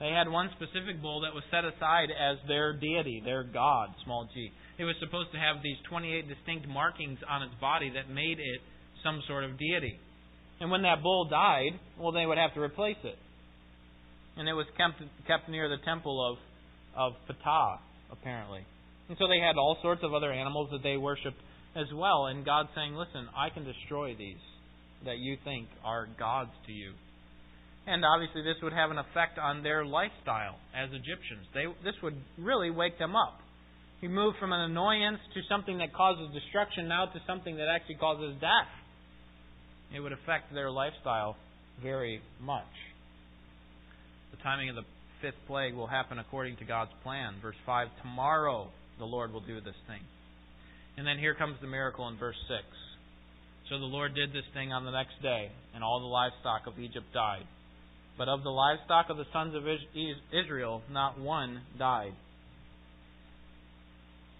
[0.00, 4.28] They had one specific bull that was set aside as their deity, their god, small
[4.32, 4.50] g.
[4.78, 8.60] It was supposed to have these 28 distinct markings on its body that made it
[9.02, 9.98] some sort of deity.
[10.60, 13.16] And when that bull died, well, they would have to replace it.
[14.36, 16.38] And it was kept, kept near the temple of,
[16.96, 17.78] of Ptah,
[18.10, 18.66] apparently.
[19.08, 21.38] And so they had all sorts of other animals that they worshipped
[21.76, 22.26] as well.
[22.26, 24.42] And God saying, listen, I can destroy these
[25.04, 26.92] that you think are gods to you.
[27.86, 31.44] And obviously, this would have an effect on their lifestyle as Egyptians.
[31.52, 33.43] They, this would really wake them up.
[34.04, 37.94] You move from an annoyance to something that causes destruction now to something that actually
[37.94, 38.68] causes death.
[39.96, 41.36] It would affect their lifestyle
[41.82, 42.68] very much.
[44.30, 44.84] The timing of the
[45.22, 47.36] fifth plague will happen according to God's plan.
[47.40, 50.02] Verse 5 Tomorrow the Lord will do this thing.
[50.98, 52.60] And then here comes the miracle in verse 6.
[53.70, 56.78] So the Lord did this thing on the next day, and all the livestock of
[56.78, 57.48] Egypt died.
[58.18, 59.64] But of the livestock of the sons of
[60.30, 62.12] Israel, not one died.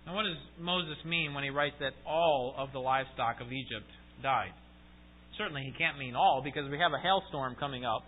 [0.06, 3.88] Now, what does Moses mean when he writes that all of the livestock of Egypt
[4.22, 4.52] died?
[5.38, 8.02] Certainly, he can't mean all because we have a hailstorm coming up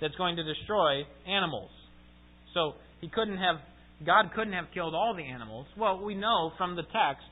[0.00, 1.70] that's going to destroy animals.
[2.54, 3.56] So, he couldn't have,
[4.06, 5.66] God couldn't have killed all the animals.
[5.76, 7.26] Well, we know from the text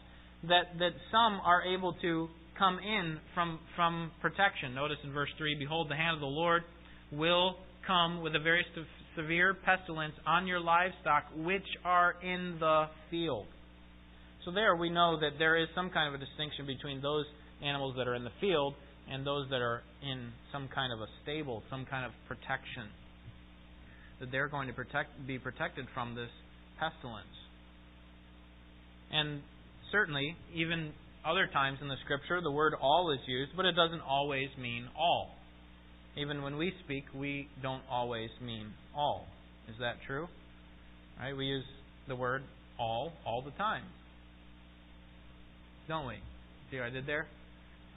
[0.48, 4.74] that, that some are able to come in from, from protection.
[4.74, 6.62] Notice in verse 3 Behold, the hand of the Lord
[7.10, 8.64] will come with a very
[9.16, 13.46] severe pestilence on your livestock which are in the field.
[14.44, 17.26] So, there we know that there is some kind of a distinction between those
[17.62, 18.74] animals that are in the field
[19.10, 22.90] and those that are in some kind of a stable, some kind of protection.
[24.20, 26.30] That they're going to protect, be protected from this
[26.78, 27.26] pestilence.
[29.12, 29.42] And
[29.90, 30.92] certainly, even
[31.24, 34.88] other times in the Scripture, the word all is used, but it doesn't always mean
[34.98, 35.30] all.
[36.16, 39.26] Even when we speak, we don't always mean all.
[39.68, 40.26] Is that true?
[41.18, 41.36] Right?
[41.36, 41.64] We use
[42.08, 42.42] the word
[42.78, 43.84] all all the time.
[45.88, 46.14] Don't we?
[46.70, 47.26] See what I did there?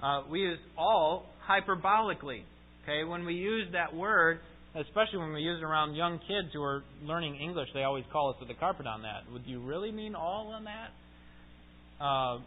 [0.03, 2.43] Uh, we use all hyperbolically.
[2.83, 4.39] Okay, when we use that word,
[4.75, 8.29] especially when we use it around young kids who are learning English, they always call
[8.29, 9.31] us to the carpet on that.
[9.31, 12.03] Would you really mean all on that?
[12.03, 12.39] Uh,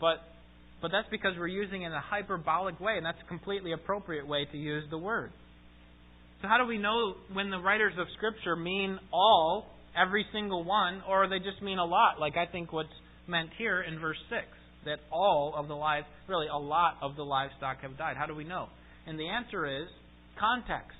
[0.00, 0.18] but
[0.80, 4.26] but that's because we're using it in a hyperbolic way, and that's a completely appropriate
[4.26, 5.32] way to use the word.
[6.40, 11.02] So how do we know when the writers of Scripture mean all, every single one,
[11.08, 12.88] or they just mean a lot, like I think what's
[13.26, 14.42] meant here in verse 6,
[14.88, 18.16] that all of the lives, really a lot of the livestock have died?
[18.16, 18.66] How do we know?
[19.06, 19.88] And the answer is
[20.38, 20.98] context.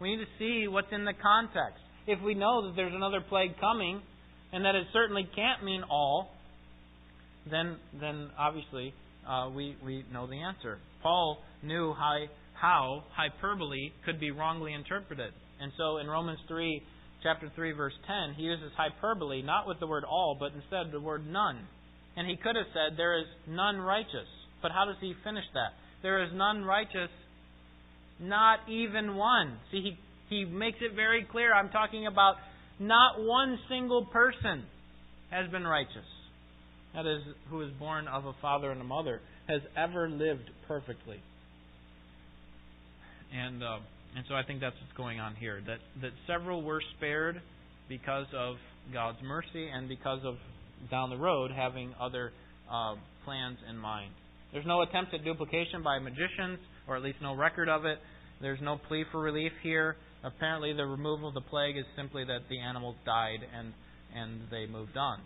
[0.00, 1.82] We need to see what's in the context.
[2.06, 4.00] If we know that there's another plague coming,
[4.52, 6.30] and that it certainly can't mean all,
[7.50, 8.92] then then obviously
[9.28, 10.78] uh, we we know the answer.
[11.02, 16.82] Paul knew how how hyperbole could be wrongly interpreted, and so in Romans three,
[17.22, 21.00] chapter three, verse ten, he uses hyperbole not with the word all, but instead the
[21.00, 21.66] word none.
[22.16, 24.28] And he could have said there is none righteous,
[24.62, 25.72] but how does he finish that?
[26.02, 27.10] There is none righteous,
[28.18, 29.58] not even one.
[29.70, 31.52] See, he he makes it very clear.
[31.52, 32.36] I'm talking about
[32.78, 34.64] not one single person
[35.30, 36.06] has been righteous
[36.94, 41.20] that is, who is born of a father and a mother, has ever lived perfectly.
[43.32, 43.78] And uh,
[44.16, 45.62] and so I think that's what's going on here.
[45.66, 47.40] That that several were spared
[47.88, 48.56] because of
[48.92, 50.34] God's mercy and because of
[50.90, 52.32] down the road having other
[52.70, 54.12] uh, plans in mind.
[54.52, 57.98] There's no attempt at duplication by magicians, or at least no record of it.
[58.40, 59.96] There's no plea for relief here.
[60.24, 63.72] Apparently, the removal of the plague is simply that the animals died and
[64.12, 65.20] and they moved on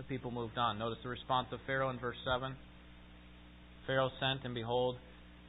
[0.00, 0.78] the people moved on.
[0.78, 2.54] Notice the response of Pharaoh in verse 7.
[3.86, 4.96] Pharaoh sent, and behold,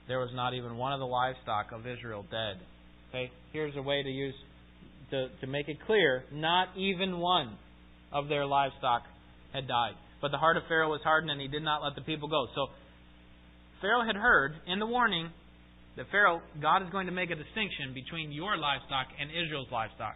[0.09, 2.59] there was not even one of the livestock of Israel dead.
[3.09, 4.35] Okay, here's a way to use
[5.11, 7.57] to, to make it clear, not even one
[8.11, 9.03] of their livestock
[9.53, 9.93] had died.
[10.21, 12.47] But the heart of Pharaoh was hardened, and he did not let the people go.
[12.55, 12.67] So
[13.81, 15.29] Pharaoh had heard in the warning
[15.97, 20.15] that Pharaoh, God is going to make a distinction between your livestock and Israel's livestock.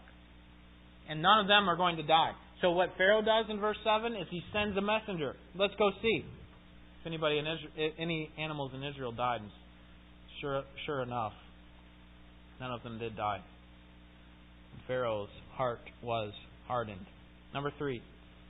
[1.09, 2.31] And none of them are going to die.
[2.61, 5.35] So what Pharaoh does in verse 7 is he sends a messenger.
[5.55, 6.23] Let's go see
[7.01, 9.41] if anybody in Israel, any animals in Israel died.
[9.41, 9.51] And
[10.41, 11.33] sure, sure enough,
[12.59, 13.41] none of them did die.
[14.87, 16.31] Pharaoh's heart was
[16.67, 17.05] hardened.
[17.55, 18.01] Number three,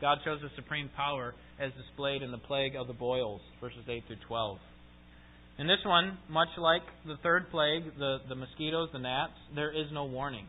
[0.01, 4.03] God shows His supreme power as displayed in the plague of the boils, verses 8
[4.07, 4.57] through 12.
[5.59, 9.85] In this one, much like the third plague, the, the mosquitoes, the gnats, there is
[9.93, 10.47] no warning.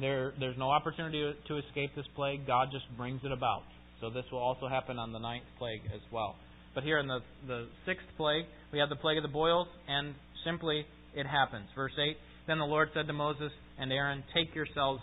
[0.00, 2.48] There, there's no opportunity to escape this plague.
[2.48, 3.62] God just brings it about.
[4.00, 6.34] So this will also happen on the ninth plague as well.
[6.74, 10.14] But here in the, the sixth plague, we have the plague of the boils, and
[10.44, 11.66] simply it happens.
[11.76, 12.16] Verse 8
[12.48, 15.00] Then the Lord said to Moses and Aaron, Take yourselves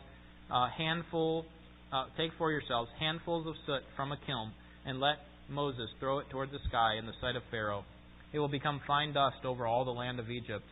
[0.51, 1.45] a handful,
[1.93, 4.51] uh, take for yourselves handfuls of soot from a kiln,
[4.85, 5.17] and let
[5.49, 7.83] Moses throw it toward the sky in the sight of Pharaoh
[8.33, 10.65] it will become fine dust over all the land of Egypt,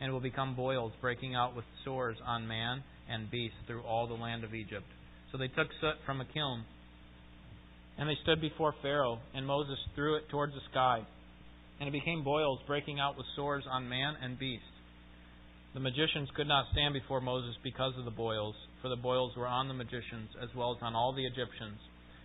[0.00, 4.06] and it will become boils breaking out with sores on man and beast through all
[4.06, 4.84] the land of Egypt.
[5.32, 6.64] So they took soot from a kiln,
[7.98, 11.00] and they stood before Pharaoh, and Moses threw it towards the sky,
[11.80, 14.62] and it became boils breaking out with sores on man and beast.
[15.78, 19.46] The magicians could not stand before Moses because of the boils, for the boils were
[19.46, 21.78] on the magicians as well as on all the Egyptians.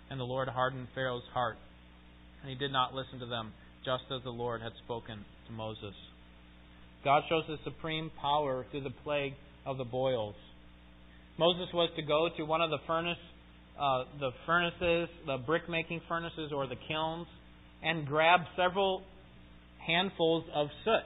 [0.09, 1.57] And the Lord hardened Pharaoh's heart,
[2.41, 3.53] and he did not listen to them
[3.85, 5.93] just as the Lord had spoken to Moses.
[7.03, 9.33] God shows his supreme power through the plague
[9.67, 10.33] of the boils.
[11.37, 13.21] Moses was to go to one of the furnace,
[13.79, 17.27] uh, the furnaces, the brick making furnaces or the kilns,
[17.83, 19.03] and grab several
[19.85, 21.05] handfuls of soot.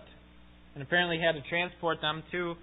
[0.78, 2.54] And apparently had to transport them to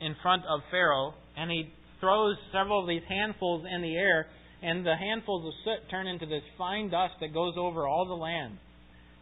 [0.00, 4.26] in front of Pharaoh, and he throws several of these handfuls in the air,
[4.60, 8.14] and the handfuls of soot turn into this fine dust that goes over all the
[8.14, 8.58] land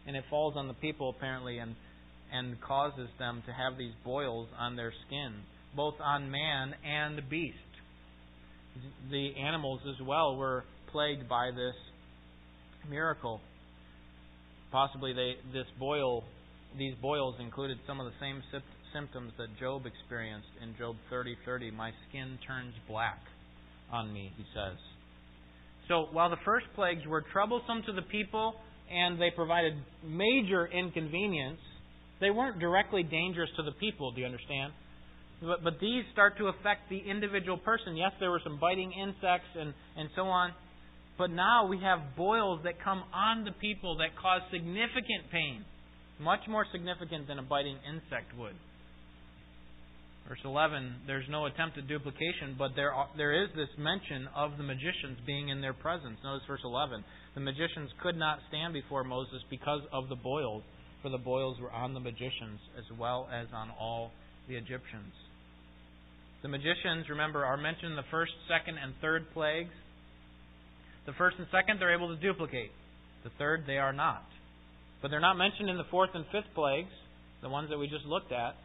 [0.07, 1.75] and it falls on the people apparently and
[2.33, 5.33] and causes them to have these boils on their skin,
[5.75, 7.57] both on man and beast.
[9.11, 11.75] The animals as well were plagued by this
[12.89, 13.41] miracle.
[14.71, 16.23] Possibly they this boil
[16.77, 18.41] these boils included some of the same
[18.93, 21.71] symptoms that Job experienced in Job 30:30.
[21.71, 23.19] My skin turns black
[23.91, 24.77] on me, he says.
[25.87, 28.55] So while the first plagues were troublesome to the people,
[28.91, 31.59] and they provided major inconvenience,
[32.19, 34.73] they weren't directly dangerous to the people, do you understand?
[35.41, 37.97] But, but these start to affect the individual person.
[37.97, 40.53] Yes, there were some biting insects and, and so on,
[41.17, 45.65] but now we have boils that come on the people that cause significant pain,
[46.21, 48.55] much more significant than a biting insect would.
[50.27, 54.55] Verse 11, there's no attempt at duplication, but there, are, there is this mention of
[54.57, 56.15] the magicians being in their presence.
[56.23, 57.03] Notice verse 11.
[57.35, 60.63] The magicians could not stand before Moses because of the boils,
[61.01, 64.11] for the boils were on the magicians as well as on all
[64.47, 65.11] the Egyptians.
[66.43, 69.73] The magicians, remember, are mentioned in the first, second, and third plagues.
[71.05, 72.71] The first and second, they're able to duplicate.
[73.23, 74.23] The third, they are not.
[75.01, 76.91] But they're not mentioned in the fourth and fifth plagues,
[77.41, 78.55] the ones that we just looked at.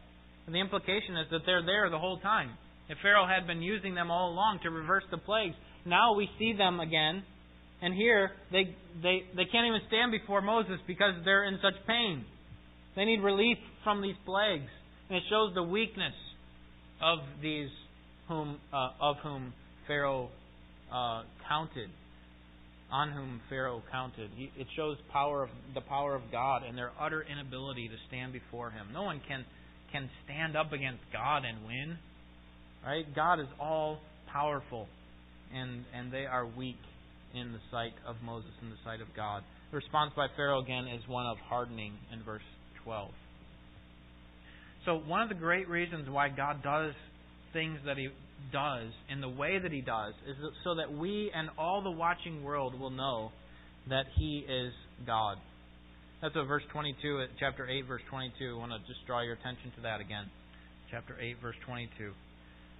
[0.45, 2.51] And the implication is that they're there the whole time.
[2.89, 6.53] If Pharaoh had been using them all along to reverse the plagues, now we see
[6.53, 7.23] them again
[7.81, 12.25] and here, they, they, they can't even stand before Moses because they're in such pain.
[12.95, 14.69] They need relief from these plagues.
[15.09, 16.13] And it shows the weakness
[17.01, 17.69] of these
[18.27, 19.53] whom, uh, of whom
[19.85, 20.29] Pharaoh
[20.91, 21.89] uh, counted,
[22.91, 24.29] on whom Pharaoh counted.
[24.35, 28.33] He, it shows power of, the power of God and their utter inability to stand
[28.33, 28.87] before Him.
[28.93, 29.45] No one can,
[29.91, 31.97] can stand up against God and win.
[32.85, 33.05] Right?
[33.15, 33.99] God is all
[34.31, 34.87] powerful,
[35.53, 36.79] and, and they are weak
[37.33, 39.43] in the sight of Moses, in the sight of God.
[39.71, 42.41] The response by Pharaoh again is one of hardening in verse
[42.85, 43.11] 12.
[44.85, 46.93] So, one of the great reasons why God does
[47.57, 48.09] things that He
[48.53, 52.43] does in the way that He does is so that we and all the watching
[52.43, 53.31] world will know
[53.89, 54.71] that He is
[55.07, 55.37] God.
[56.21, 58.55] That's what verse 22, uh, chapter 8, verse 22.
[58.55, 60.25] I want to just draw your attention to that again.
[60.91, 62.11] Chapter 8, verse 22.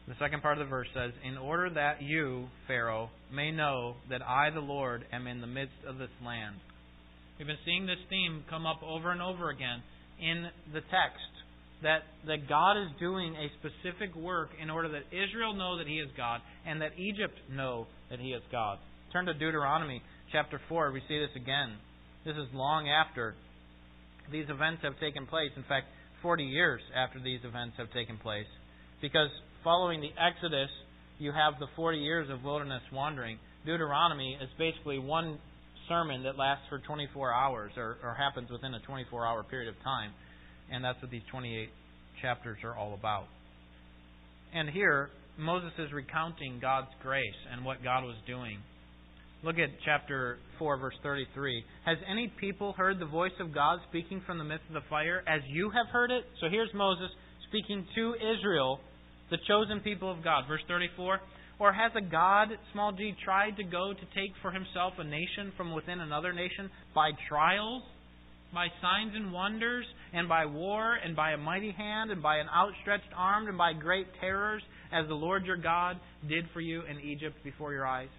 [0.08, 4.22] The second part of the verse says, In order that you, Pharaoh, may know that
[4.22, 6.56] I, the Lord, am in the midst of this land.
[7.38, 9.82] We've been seeing this theme come up over and over again
[10.22, 11.37] in the text
[11.84, 16.00] that, that God is doing a specific work in order that Israel know that He
[16.00, 18.80] is God and that Egypt know that He is God.
[19.14, 20.02] Turn to Deuteronomy
[20.32, 20.92] chapter 4.
[20.92, 21.78] We see this again.
[22.26, 23.36] This is long after
[24.32, 25.52] these events have taken place.
[25.56, 25.88] In fact,
[26.22, 28.50] 40 years after these events have taken place.
[29.02, 29.30] Because
[29.64, 30.70] following the Exodus
[31.20, 33.40] you have the 40 years of wilderness wandering.
[33.66, 35.40] Deuteronomy is basically one
[35.90, 39.76] sermon that lasts for 24 hours or, or happens within a 24 hour period of
[39.84, 40.12] time.
[40.72, 41.70] And that's what these 28
[42.22, 43.26] chapters are all about.
[44.54, 48.60] And here, Moses is recounting God's grace and what God was doing.
[49.44, 51.64] Look at chapter 4, verse 33.
[51.86, 55.24] Has any people heard the voice of God speaking from the midst of the fire
[55.28, 56.24] as you have heard it?
[56.42, 57.10] So here's Moses
[57.48, 58.80] speaking to Israel,
[59.30, 60.46] the chosen people of God.
[60.48, 61.20] Verse 34.
[61.60, 65.52] Or has a God, small g, tried to go to take for himself a nation
[65.56, 67.84] from within another nation by trials,
[68.54, 72.48] by signs and wonders, and by war, and by a mighty hand, and by an
[72.56, 77.00] outstretched arm, and by great terrors, as the Lord your God did for you in
[77.00, 78.10] Egypt before your eyes?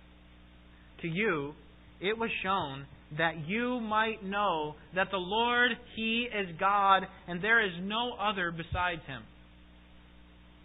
[1.03, 1.53] To you,
[2.01, 2.85] it was shown
[3.17, 8.51] that you might know that the Lord, He is God, and there is no other
[8.51, 9.23] besides Him.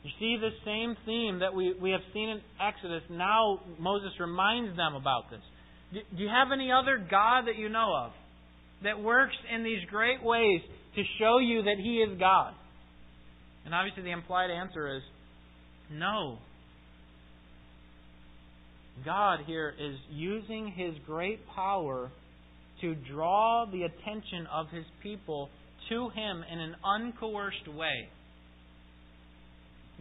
[0.04, 3.04] You see this same theme that we, we have seen in Exodus.
[3.10, 5.40] Now Moses reminds them about this.
[5.94, 8.12] Do, do you have any other God that you know of
[8.84, 10.62] that works in these great ways
[10.96, 12.54] to show you that He is God?
[13.66, 15.02] And obviously the implied answer is
[15.92, 16.38] no.
[19.06, 22.12] God here is using His great power
[22.82, 25.50] to draw the attention of His people
[25.90, 28.10] to Him in an uncoerced way.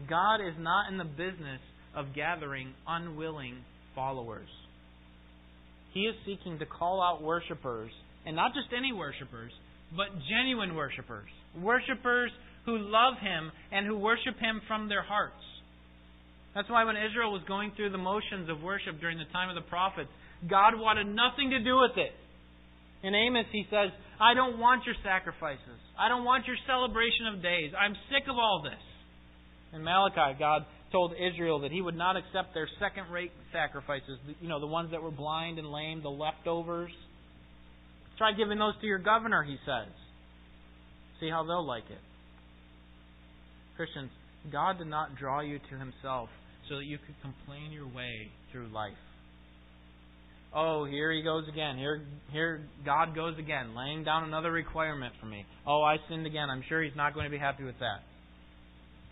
[0.09, 1.61] God is not in the business
[1.95, 3.57] of gathering unwilling
[3.95, 4.49] followers.
[5.93, 7.93] He is seeking to call out worshippers,
[8.27, 9.53] and not just any worshippers,
[9.97, 11.29] but genuine worshippers.
[11.59, 12.31] Worshippers
[12.65, 15.43] who love Him and who worship Him from their hearts.
[16.55, 19.57] That's why when Israel was going through the motions of worship during the time of
[19.57, 20.11] the prophets,
[20.49, 22.13] God wanted nothing to do with it.
[23.03, 25.81] In Amos, he says, I don't want your sacrifices.
[25.99, 27.73] I don't want your celebration of days.
[27.75, 28.79] I'm sick of all this.
[29.75, 34.49] In Malachi, God told Israel that he would not accept their second rate sacrifices, you
[34.49, 36.93] know, the ones that were blind and lame, the leftovers.
[38.19, 39.93] Try giving those to your governor, he says.
[41.21, 42.01] See how they'll like it.
[43.77, 44.11] Christians,
[44.51, 46.29] God did not draw you to himself
[46.69, 48.93] so that you could complain your way through life.
[50.55, 51.79] Oh, here he goes again.
[51.79, 55.47] Here here God goes again, laying down another requirement for me.
[55.67, 56.51] Oh, I sinned again.
[56.51, 58.03] I'm sure he's not going to be happy with that.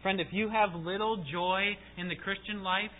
[0.03, 2.93] Friend, if you have little joy in the Christian life,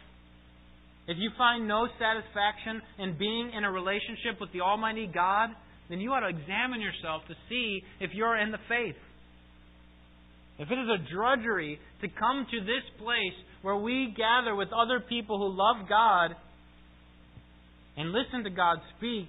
[1.07, 5.51] if you find no satisfaction in being in a relationship with the Almighty God,
[5.91, 8.97] then you ought to examine yourself to see if you're in the faith.
[10.59, 15.01] If it is a drudgery to come to this place where we gather with other
[15.01, 16.37] people who love God
[17.97, 19.29] and listen to God speak,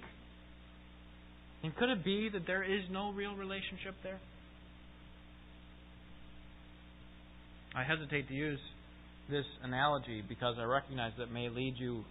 [1.62, 4.20] then could it be that there is no real relationship there?
[7.74, 8.60] I hesitate to use
[9.30, 12.04] this analogy because I recognize that may lead you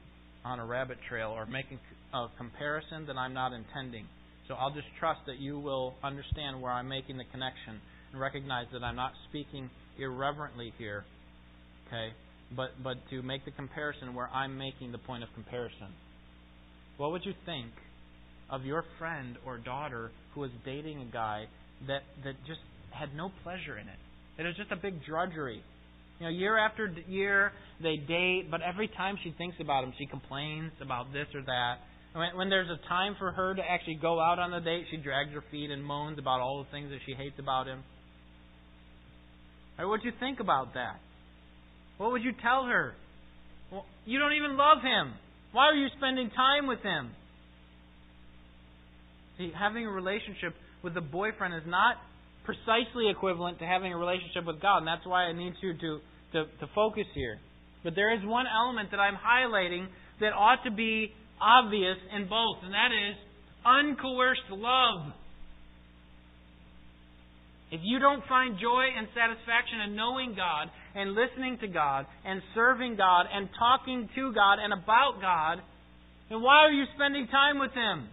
[0.44, 1.80] on a rabbit trail or making
[2.14, 4.06] a comparison that I'm not intending.
[4.52, 7.80] So I'll just trust that you will understand where I'm making the connection
[8.12, 11.06] and recognize that I'm not speaking irreverently here,
[11.88, 12.10] okay?
[12.54, 15.96] But but to make the comparison where I'm making the point of comparison.
[16.98, 17.72] What would you think
[18.50, 21.46] of your friend or daughter who was dating a guy
[21.88, 24.00] that that just had no pleasure in it?
[24.38, 25.64] It was just a big drudgery.
[26.20, 30.08] You know, year after year they date, but every time she thinks about him, she
[30.08, 31.76] complains about this or that.
[32.14, 35.32] When, there's a time for her to actually go out on the date, she drags
[35.32, 37.84] her feet and moans about all the things that she hates about him.
[39.80, 41.00] Or what would you think about that?
[41.98, 42.94] What would you tell her?
[43.72, 45.14] Well, you don't even love him.
[45.54, 47.12] Why are you spending time with him?
[49.38, 50.54] See, having a relationship
[50.84, 51.96] with a boyfriend is not
[52.44, 56.00] precisely equivalent to having a relationship with God, and that's why I need you to,
[56.34, 57.40] to, to focus here.
[57.84, 59.88] But there is one element that I'm highlighting
[60.20, 63.18] that ought to be obvious in both, and that is
[63.66, 65.14] uncoerced love.
[67.72, 72.42] If you don't find joy and satisfaction in knowing God and listening to God and
[72.54, 75.64] serving God and talking to God and about God,
[76.30, 78.10] then why are you spending time with Him?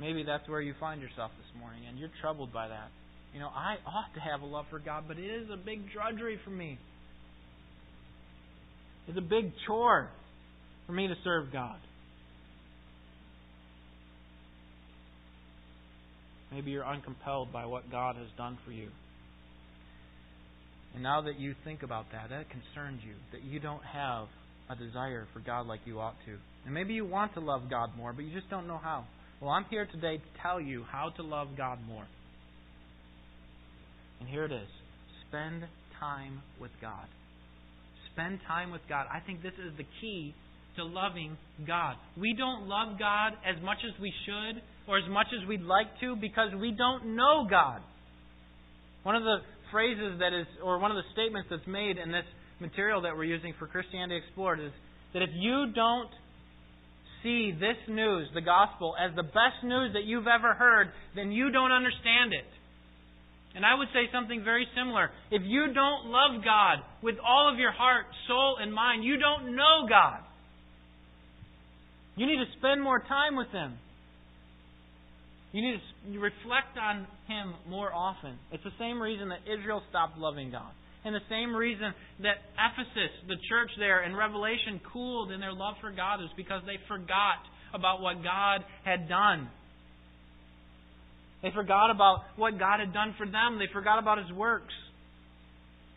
[0.00, 2.88] Maybe that's where you find yourself this morning and you're troubled by that.
[3.34, 5.92] You know, I ought to have a love for God, but it is a big
[5.92, 6.78] drudgery for me.
[9.10, 10.08] It's a big chore
[10.86, 11.74] for me to serve God.
[16.52, 18.86] Maybe you're uncompelled by what God has done for you.
[20.94, 24.28] And now that you think about that, that concerns you, that you don't have
[24.68, 26.36] a desire for God like you ought to.
[26.64, 29.06] And maybe you want to love God more, but you just don't know how.
[29.40, 32.06] Well, I'm here today to tell you how to love God more.
[34.20, 34.68] And here it is
[35.26, 35.64] spend
[35.98, 37.08] time with God.
[38.12, 39.06] Spend time with God.
[39.12, 40.34] I think this is the key
[40.76, 41.36] to loving
[41.66, 41.96] God.
[42.16, 45.88] We don't love God as much as we should or as much as we'd like
[46.00, 47.80] to because we don't know God.
[49.02, 49.38] One of the
[49.70, 52.26] phrases that is, or one of the statements that's made in this
[52.60, 54.72] material that we're using for Christianity Explored is
[55.14, 56.10] that if you don't
[57.22, 61.50] see this news, the gospel, as the best news that you've ever heard, then you
[61.50, 62.48] don't understand it.
[63.54, 65.10] And I would say something very similar.
[65.30, 69.56] If you don't love God with all of your heart, soul, and mind, you don't
[69.56, 70.20] know God.
[72.16, 73.74] You need to spend more time with Him.
[75.52, 75.80] You need
[76.12, 78.38] to reflect on Him more often.
[78.52, 80.70] It's the same reason that Israel stopped loving God.
[81.04, 85.74] And the same reason that Ephesus, the church there in Revelation, cooled in their love
[85.80, 87.40] for God is because they forgot
[87.72, 89.48] about what God had done.
[91.42, 93.58] They forgot about what God had done for them.
[93.58, 94.74] They forgot about His works.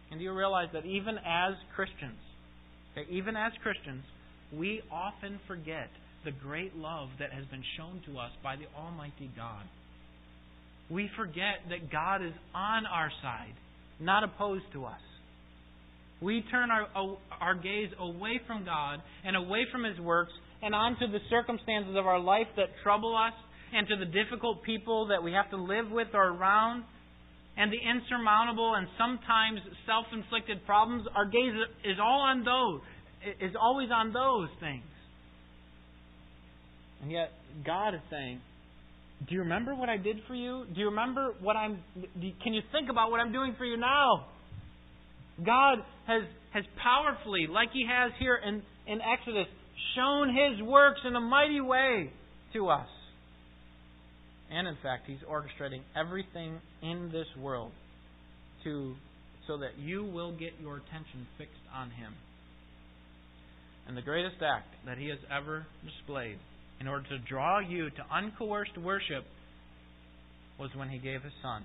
[0.10, 2.20] And do you realize that even as Christians,
[2.94, 4.04] okay, even as Christians,
[4.54, 5.89] we often forget
[6.24, 9.64] the great love that has been shown to us by the Almighty God.
[10.89, 13.54] We forget that God is on our side,
[14.00, 15.02] not opposed to us.
[16.22, 16.88] We turn our,
[17.41, 20.32] our gaze away from God and away from His works
[20.62, 23.34] and onto the circumstances of our life that trouble us
[23.74, 26.84] and to the difficult people that we have to live with or around
[27.57, 31.05] and the insurmountable and sometimes self inflicted problems.
[31.15, 31.53] Our gaze
[31.84, 32.82] is all on those,
[33.41, 34.84] is always on those things.
[37.01, 37.32] And yet,
[37.65, 38.41] God is saying,
[39.28, 40.65] Do you remember what I did for you?
[40.74, 41.80] Do you remember what I'm.
[42.43, 44.28] Can you think about what I'm doing for you now?
[45.43, 49.47] God has, has powerfully, like He has here in, in Exodus,
[49.95, 52.11] shown His works in a mighty way
[52.53, 52.88] to us.
[54.54, 57.72] And in fact, He's orchestrating everything in this world
[58.64, 58.95] to
[59.47, 62.14] so that you will get your attention fixed on Him.
[63.88, 66.38] And the greatest act that He has ever displayed
[66.80, 69.24] in order to draw you to uncoerced worship
[70.60, 71.64] was when he gave his son.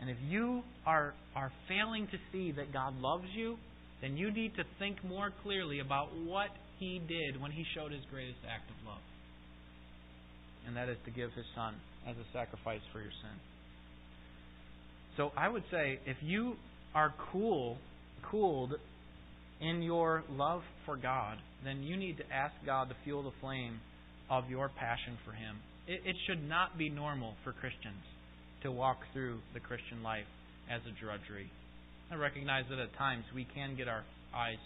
[0.00, 3.56] And if you are, are failing to see that God loves you,
[4.00, 8.02] then you need to think more clearly about what he did when he showed his
[8.10, 9.00] greatest act of love.
[10.66, 11.74] And that is to give his son
[12.06, 13.38] as a sacrifice for your sin.
[15.16, 16.56] So I would say if you
[16.94, 17.78] are cool,
[18.30, 18.74] cooled
[19.60, 23.80] in your love for God, then you need to ask God to fuel the flame
[24.28, 25.56] of your passion for Him.
[25.86, 28.02] It, it should not be normal for Christians
[28.62, 30.26] to walk through the Christian life
[30.70, 31.50] as a drudgery.
[32.10, 34.04] I recognize that at times we can get our
[34.34, 34.58] eyes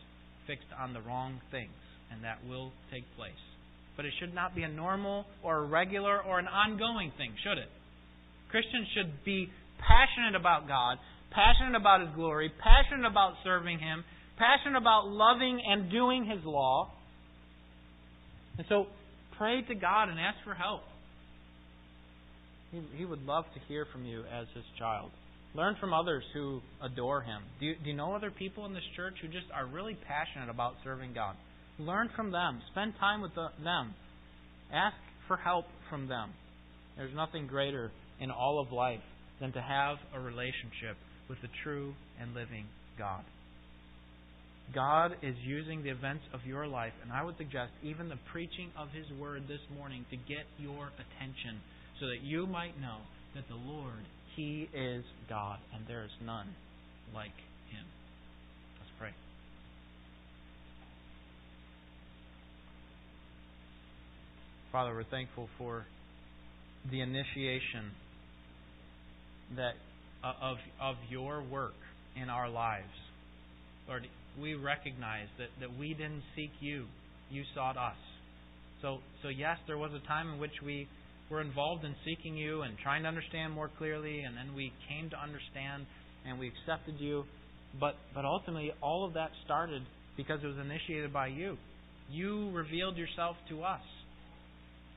[0.47, 1.71] fixed on the wrong things,
[2.11, 3.33] and that will take place.
[4.01, 7.59] But it should not be a normal or a regular or an ongoing thing, should
[7.59, 7.69] it?
[8.51, 10.97] Christians should be passionate about God,
[11.31, 14.03] passionate about His glory, passionate about serving Him,
[14.39, 16.91] passionate about loving and doing His law.
[18.57, 18.87] And so
[19.37, 20.81] pray to God and ask for help.
[22.73, 25.11] He, he would love to hear from you as His child.
[25.55, 27.43] Learn from others who adore Him.
[27.61, 30.49] Do you, do you know other people in this church who just are really passionate
[30.49, 31.37] about serving God?
[31.81, 32.61] Learn from them.
[32.73, 33.95] Spend time with the, them.
[34.73, 36.31] Ask for help from them.
[36.97, 39.01] There's nothing greater in all of life
[39.41, 40.97] than to have a relationship
[41.29, 42.67] with the true and living
[42.99, 43.25] God.
[44.75, 48.71] God is using the events of your life, and I would suggest even the preaching
[48.79, 51.61] of His Word this morning to get your attention
[51.99, 52.99] so that you might know
[53.35, 54.05] that the Lord,
[54.37, 56.49] He is God, and there is none
[57.15, 57.35] like
[57.71, 57.87] Him.
[58.79, 59.11] Let's pray.
[64.73, 65.85] Father, we're thankful for
[66.91, 67.91] the initiation
[69.57, 69.75] that
[70.23, 71.75] uh, of of your work
[72.15, 72.87] in our lives.
[73.89, 74.07] Lord,
[74.41, 76.87] we recognize that, that we didn't seek you,
[77.31, 77.97] you sought us.
[78.83, 80.87] So, so yes, there was a time in which we
[81.31, 85.11] were involved in seeking you and trying to understand more clearly, and then we came
[85.11, 85.87] to understand
[86.27, 87.25] and we accepted you.
[87.79, 89.83] But, but ultimately, all of that started
[90.17, 91.57] because it was initiated by you.
[92.11, 93.83] You revealed yourself to us.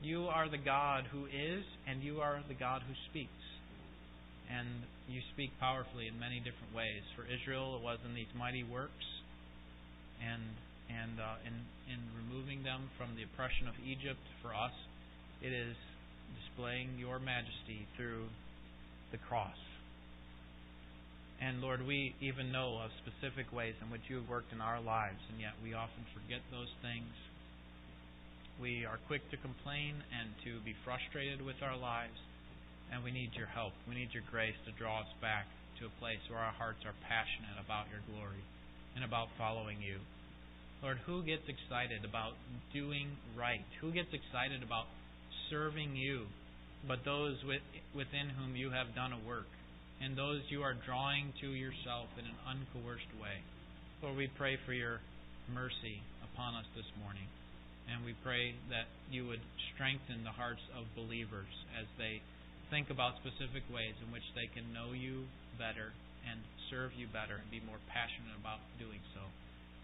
[0.04, 3.32] You are the God who is, and you are the God who speaks.
[4.52, 7.00] And you speak powerfully in many different ways.
[7.16, 9.04] For Israel, it was in these mighty works
[10.24, 10.42] and
[10.88, 11.56] and uh, in
[11.88, 14.74] in removing them from the oppression of Egypt for us,
[15.40, 15.76] it is
[16.40, 18.28] displaying your majesty through
[19.12, 19.56] the cross.
[21.40, 24.80] And Lord, we even know of specific ways in which you have worked in our
[24.80, 27.10] lives, and yet we often forget those things.
[28.60, 32.14] We are quick to complain and to be frustrated with our lives,
[32.92, 33.74] and we need your help.
[33.88, 35.50] We need your grace to draw us back
[35.82, 38.46] to a place where our hearts are passionate about your glory
[38.94, 39.98] and about following you.
[40.86, 42.38] Lord, who gets excited about
[42.70, 43.64] doing right?
[43.82, 44.86] Who gets excited about
[45.50, 46.30] serving you?
[46.86, 47.42] But those
[47.90, 49.50] within whom you have done a work,
[49.98, 53.42] and those you are drawing to yourself in an uncoerced way.
[53.98, 55.00] Lord, we pray for your
[55.50, 57.26] mercy upon us this morning.
[57.90, 62.24] And we pray that you would strengthen the hearts of believers as they
[62.72, 65.28] think about specific ways in which they can know you
[65.60, 65.92] better
[66.24, 66.40] and
[66.72, 69.20] serve you better and be more passionate about doing so.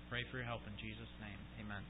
[0.08, 1.38] Pray for your help in Jesus' name.
[1.60, 1.84] Amen.